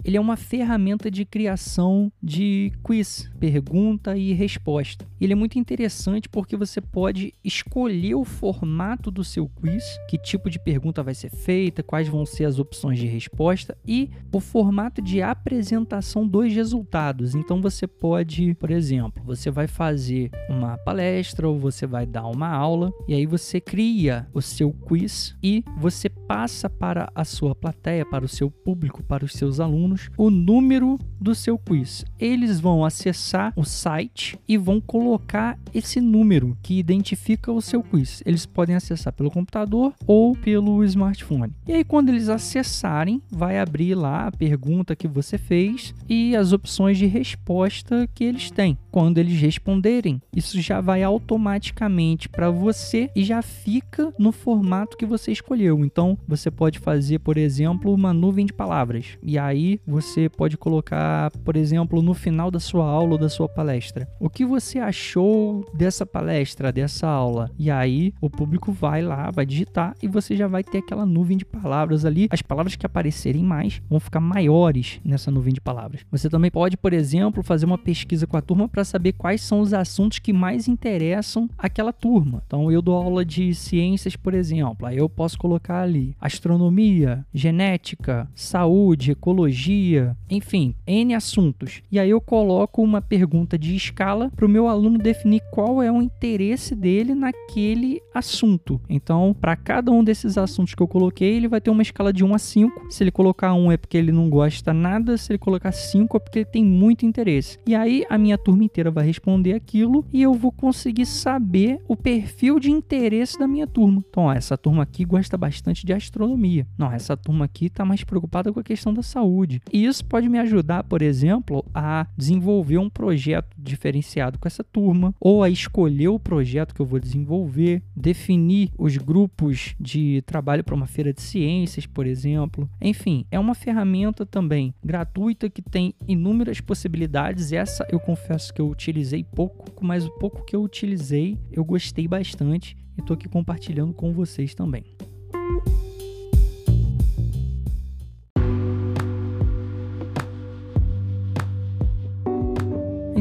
Ele 0.03 0.17
é 0.17 0.21
uma 0.21 0.35
ferramenta 0.35 1.09
de 1.09 1.23
criação 1.23 2.11
de 2.21 2.73
quiz, 2.83 3.31
pergunta 3.39 4.17
e 4.17 4.33
resposta. 4.33 5.07
Ele 5.19 5.31
é 5.31 5.35
muito 5.35 5.57
interessante 5.57 6.27
porque 6.27 6.57
você 6.57 6.81
pode 6.81 7.33
escolher 7.41 8.15
o 8.15 8.25
formato 8.25 9.09
do 9.09 9.23
seu 9.23 9.47
quiz, 9.47 9.83
que 10.09 10.17
tipo 10.17 10.49
de 10.49 10.59
pergunta 10.59 11.01
vai 11.01 11.13
ser 11.13 11.29
feita, 11.29 11.81
quais 11.81 12.09
vão 12.09 12.25
ser 12.25 12.43
as 12.43 12.59
opções 12.59 12.99
de 12.99 13.07
resposta 13.07 13.77
e 13.87 14.09
o 14.31 14.41
formato 14.41 15.01
de 15.01 15.21
apresentação 15.21 16.27
dos 16.27 16.53
resultados. 16.53 17.33
Então 17.33 17.61
você 17.61 17.87
pode, 17.87 18.53
por 18.55 18.71
exemplo, 18.71 19.23
você 19.23 19.49
vai 19.49 19.67
fazer 19.67 20.29
uma 20.49 20.77
palestra 20.77 21.47
ou 21.47 21.57
você 21.57 21.87
vai 21.87 22.05
dar 22.05 22.27
uma 22.27 22.49
aula 22.49 22.91
e 23.07 23.13
aí 23.13 23.25
você 23.25 23.61
cria 23.61 24.27
o 24.33 24.41
seu 24.41 24.73
quiz 24.73 25.37
e 25.41 25.63
você 25.77 26.09
passa 26.09 26.69
para 26.69 27.09
a 27.15 27.23
sua 27.23 27.55
plateia, 27.55 28.05
para 28.05 28.25
o 28.25 28.27
seu 28.27 28.51
público, 28.51 29.01
para 29.01 29.23
os 29.23 29.31
seus 29.31 29.61
alunos 29.61 29.92
o 30.17 30.29
número 30.29 30.99
do 31.23 31.33
seu 31.33 31.57
quiz. 31.57 32.03
Eles 32.19 32.59
vão 32.59 32.83
acessar 32.83 33.53
o 33.55 33.63
site 33.63 34.37
e 34.47 34.57
vão 34.57 34.81
colocar 34.81 35.57
esse 35.73 36.01
número 36.01 36.57
que 36.61 36.77
identifica 36.77 37.51
o 37.51 37.61
seu 37.61 37.81
quiz. 37.81 38.21
Eles 38.25 38.45
podem 38.45 38.75
acessar 38.75 39.13
pelo 39.13 39.31
computador 39.31 39.93
ou 40.05 40.35
pelo 40.35 40.83
smartphone. 40.83 41.53
E 41.65 41.71
aí, 41.71 41.83
quando 41.83 42.09
eles 42.09 42.27
acessarem, 42.27 43.21
vai 43.31 43.57
abrir 43.57 43.95
lá 43.95 44.27
a 44.27 44.31
pergunta 44.31 44.95
que 44.95 45.07
você 45.07 45.37
fez 45.37 45.95
e 46.09 46.35
as 46.35 46.51
opções 46.51 46.97
de 46.97 47.05
resposta 47.05 48.07
que 48.13 48.25
eles 48.25 48.51
têm. 48.51 48.77
Quando 48.91 49.17
eles 49.17 49.39
responderem, 49.39 50.21
isso 50.35 50.59
já 50.59 50.81
vai 50.81 51.03
automaticamente 51.03 52.27
para 52.27 52.51
você 52.51 53.09
e 53.15 53.23
já 53.23 53.41
fica 53.41 54.13
no 54.19 54.31
formato 54.31 54.97
que 54.97 55.05
você 55.05 55.31
escolheu. 55.31 55.85
Então, 55.85 56.17
você 56.27 56.51
pode 56.51 56.79
fazer, 56.79 57.19
por 57.19 57.37
exemplo, 57.37 57.93
uma 57.93 58.13
nuvem 58.13 58.45
de 58.45 58.53
palavras. 58.53 59.17
E 59.23 59.39
aí 59.39 59.79
você 59.85 60.29
pode 60.29 60.57
colocar, 60.57 61.31
por 61.43 61.55
exemplo, 61.55 62.01
no 62.01 62.13
final 62.13 62.49
da 62.49 62.59
sua 62.59 62.85
aula 62.85 63.13
ou 63.13 63.17
da 63.17 63.29
sua 63.29 63.49
palestra. 63.49 64.07
O 64.19 64.29
que 64.29 64.45
você 64.45 64.79
achou 64.79 65.65
dessa 65.73 66.05
palestra, 66.05 66.71
dessa 66.71 67.07
aula? 67.07 67.51
E 67.57 67.69
aí 67.69 68.13
o 68.21 68.29
público 68.29 68.71
vai 68.71 69.01
lá, 69.01 69.29
vai 69.31 69.45
digitar 69.45 69.95
e 70.01 70.07
você 70.07 70.35
já 70.35 70.47
vai 70.47 70.63
ter 70.63 70.79
aquela 70.79 71.05
nuvem 71.05 71.37
de 71.37 71.45
palavras 71.45 72.05
ali. 72.05 72.27
As 72.31 72.41
palavras 72.41 72.75
que 72.75 72.85
aparecerem 72.85 73.43
mais 73.43 73.81
vão 73.89 73.99
ficar 73.99 74.19
maiores 74.19 74.99
nessa 75.03 75.29
nuvem 75.29 75.53
de 75.53 75.61
palavras. 75.61 76.01
Você 76.11 76.29
também 76.29 76.49
pode, 76.49 76.77
por 76.77 76.93
exemplo, 76.93 77.43
fazer 77.43 77.65
uma 77.65 77.77
pesquisa 77.77 78.25
com 78.25 78.37
a 78.37 78.41
turma 78.41 78.69
para 78.69 78.83
saber 78.83 79.13
quais 79.13 79.41
são 79.41 79.59
os 79.59 79.73
assuntos 79.73 80.19
que 80.19 80.31
mais 80.31 80.67
interessam 80.67 81.49
aquela 81.57 81.91
turma. 81.91 82.41
Então 82.47 82.71
eu 82.71 82.81
dou 82.81 82.95
aula 82.95 83.25
de 83.25 83.53
ciências, 83.53 84.15
por 84.15 84.33
exemplo. 84.33 84.87
Aí 84.87 84.97
eu 84.97 85.09
posso 85.09 85.37
colocar 85.37 85.81
ali 85.81 86.15
astronomia, 86.21 87.25
genética, 87.33 88.29
saúde, 88.33 89.11
ecologia 89.11 89.72
tecnologia, 89.73 90.15
enfim, 90.29 90.75
N 90.85 91.13
assuntos. 91.13 91.81
E 91.91 91.99
aí 91.99 92.09
eu 92.09 92.21
coloco 92.21 92.81
uma 92.81 93.01
pergunta 93.01 93.57
de 93.57 93.75
escala 93.75 94.31
para 94.35 94.45
o 94.45 94.49
meu 94.49 94.67
aluno 94.67 94.97
definir 94.97 95.41
qual 95.51 95.81
é 95.81 95.91
o 95.91 96.01
interesse 96.01 96.75
dele 96.75 97.13
naquele 97.15 97.99
assunto. 98.13 98.79
Então, 98.89 99.35
para 99.39 99.55
cada 99.55 99.91
um 99.91 100.03
desses 100.03 100.37
assuntos 100.37 100.75
que 100.75 100.81
eu 100.81 100.87
coloquei, 100.87 101.35
ele 101.35 101.47
vai 101.47 101.59
ter 101.59 101.69
uma 101.69 101.81
escala 101.81 102.13
de 102.13 102.23
1 102.23 102.35
a 102.35 102.39
5. 102.39 102.91
Se 102.91 103.03
ele 103.03 103.11
colocar 103.11 103.53
1 103.53 103.71
é 103.71 103.77
porque 103.77 103.97
ele 103.97 104.11
não 104.11 104.29
gosta 104.29 104.73
nada, 104.73 105.17
se 105.17 105.31
ele 105.31 105.39
colocar 105.39 105.71
5 105.71 106.17
é 106.17 106.19
porque 106.19 106.39
ele 106.39 106.45
tem 106.45 106.63
muito 106.63 107.05
interesse. 107.05 107.57
E 107.67 107.75
aí 107.75 108.05
a 108.09 108.17
minha 108.17 108.37
turma 108.37 108.63
inteira 108.63 108.91
vai 108.91 109.05
responder 109.05 109.53
aquilo 109.53 110.05
e 110.11 110.21
eu 110.21 110.33
vou 110.33 110.51
conseguir 110.51 111.05
saber 111.05 111.79
o 111.87 111.95
perfil 111.95 112.59
de 112.59 112.71
interesse 112.71 113.37
da 113.37 113.47
minha 113.47 113.67
turma. 113.67 114.03
Então, 114.09 114.23
ó, 114.23 114.33
essa 114.33 114.57
turma 114.57 114.83
aqui 114.83 115.05
gosta 115.05 115.37
bastante 115.37 115.85
de 115.85 115.93
astronomia. 115.93 116.67
Não, 116.77 116.91
essa 116.91 117.17
turma 117.17 117.45
aqui 117.45 117.65
está 117.65 117.83
mais 117.85 118.03
preocupada 118.03 118.51
com 118.51 118.59
a 118.59 118.63
questão 118.63 118.93
da 118.93 119.01
saúde. 119.01 119.61
E 119.71 119.85
isso 119.85 120.05
pode 120.05 120.29
me 120.29 120.39
ajudar, 120.39 120.83
por 120.83 121.01
exemplo, 121.01 121.65
a 121.73 122.07
desenvolver 122.17 122.77
um 122.77 122.89
projeto 122.89 123.55
diferenciado 123.57 124.37
com 124.37 124.47
essa 124.47 124.63
turma, 124.63 125.13
ou 125.19 125.43
a 125.43 125.49
escolher 125.49 126.09
o 126.09 126.19
projeto 126.19 126.73
que 126.75 126.81
eu 126.81 126.85
vou 126.85 126.99
desenvolver, 126.99 127.81
definir 127.95 128.71
os 128.77 128.97
grupos 128.97 129.75
de 129.79 130.21
trabalho 130.25 130.63
para 130.63 130.75
uma 130.75 130.87
feira 130.87 131.13
de 131.13 131.21
ciências, 131.21 131.85
por 131.85 132.05
exemplo. 132.05 132.69
Enfim, 132.81 133.25
é 133.31 133.39
uma 133.39 133.55
ferramenta 133.55 134.25
também 134.25 134.73
gratuita 134.83 135.49
que 135.49 135.61
tem 135.61 135.93
inúmeras 136.07 136.59
possibilidades. 136.59 137.51
Essa 137.51 137.87
eu 137.89 137.99
confesso 137.99 138.53
que 138.53 138.61
eu 138.61 138.69
utilizei 138.69 139.23
pouco, 139.23 139.83
mas 139.83 140.05
o 140.05 140.11
pouco 140.11 140.45
que 140.45 140.55
eu 140.55 140.63
utilizei 140.63 141.37
eu 141.51 141.63
gostei 141.63 142.07
bastante 142.07 142.75
e 142.97 143.01
estou 143.01 143.15
aqui 143.15 143.27
compartilhando 143.27 143.93
com 143.93 144.13
vocês 144.13 144.53
também. 144.53 144.83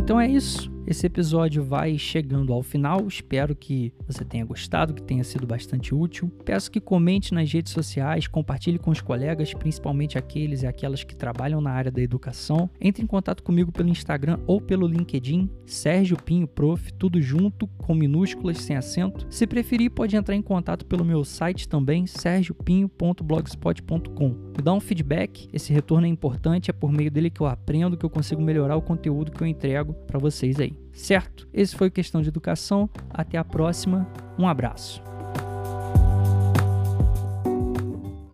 Então 0.02 0.20
é 0.20 0.28
isso. 0.28 0.71
Esse 0.84 1.06
episódio 1.06 1.62
vai 1.62 1.96
chegando 1.96 2.52
ao 2.52 2.60
final. 2.60 3.06
Espero 3.06 3.54
que 3.54 3.94
você 4.04 4.24
tenha 4.24 4.44
gostado, 4.44 4.92
que 4.92 5.02
tenha 5.02 5.22
sido 5.22 5.46
bastante 5.46 5.94
útil. 5.94 6.28
Peço 6.44 6.72
que 6.72 6.80
comente 6.80 7.32
nas 7.32 7.52
redes 7.52 7.72
sociais, 7.72 8.26
compartilhe 8.26 8.80
com 8.80 8.90
os 8.90 9.00
colegas, 9.00 9.54
principalmente 9.54 10.18
aqueles 10.18 10.62
e 10.62 10.66
aquelas 10.66 11.04
que 11.04 11.14
trabalham 11.14 11.60
na 11.60 11.70
área 11.70 11.92
da 11.92 12.02
educação. 12.02 12.68
Entre 12.80 13.00
em 13.02 13.06
contato 13.06 13.44
comigo 13.44 13.70
pelo 13.70 13.88
Instagram 13.88 14.40
ou 14.44 14.60
pelo 14.60 14.88
LinkedIn, 14.88 15.48
Sérgio 15.64 16.16
Pinho 16.16 16.48
Prof, 16.48 16.92
tudo 16.94 17.22
junto, 17.22 17.68
com 17.78 17.94
minúsculas, 17.94 18.58
sem 18.58 18.74
acento. 18.76 19.24
Se 19.30 19.46
preferir, 19.46 19.92
pode 19.92 20.16
entrar 20.16 20.34
em 20.34 20.42
contato 20.42 20.84
pelo 20.84 21.04
meu 21.04 21.24
site 21.24 21.68
também, 21.68 22.08
sergiopinho.blogspot.com. 22.08 24.28
Me 24.28 24.62
dá 24.62 24.72
um 24.72 24.80
feedback, 24.80 25.48
esse 25.52 25.72
retorno 25.72 26.08
é 26.08 26.10
importante, 26.10 26.70
é 26.70 26.72
por 26.72 26.90
meio 26.90 27.10
dele 27.10 27.30
que 27.30 27.40
eu 27.40 27.46
aprendo, 27.46 27.96
que 27.96 28.04
eu 28.04 28.10
consigo 28.10 28.42
melhorar 28.42 28.74
o 28.76 28.82
conteúdo 28.82 29.30
que 29.30 29.40
eu 29.40 29.46
entrego 29.46 29.94
para 30.06 30.18
vocês 30.18 30.58
aí 30.58 30.71
certo? 30.92 31.48
Esse 31.52 31.76
foi 31.76 31.90
Questão 31.90 32.22
de 32.22 32.28
Educação. 32.28 32.88
Até 33.10 33.38
a 33.38 33.44
próxima. 33.44 34.06
Um 34.38 34.46
abraço. 34.46 35.11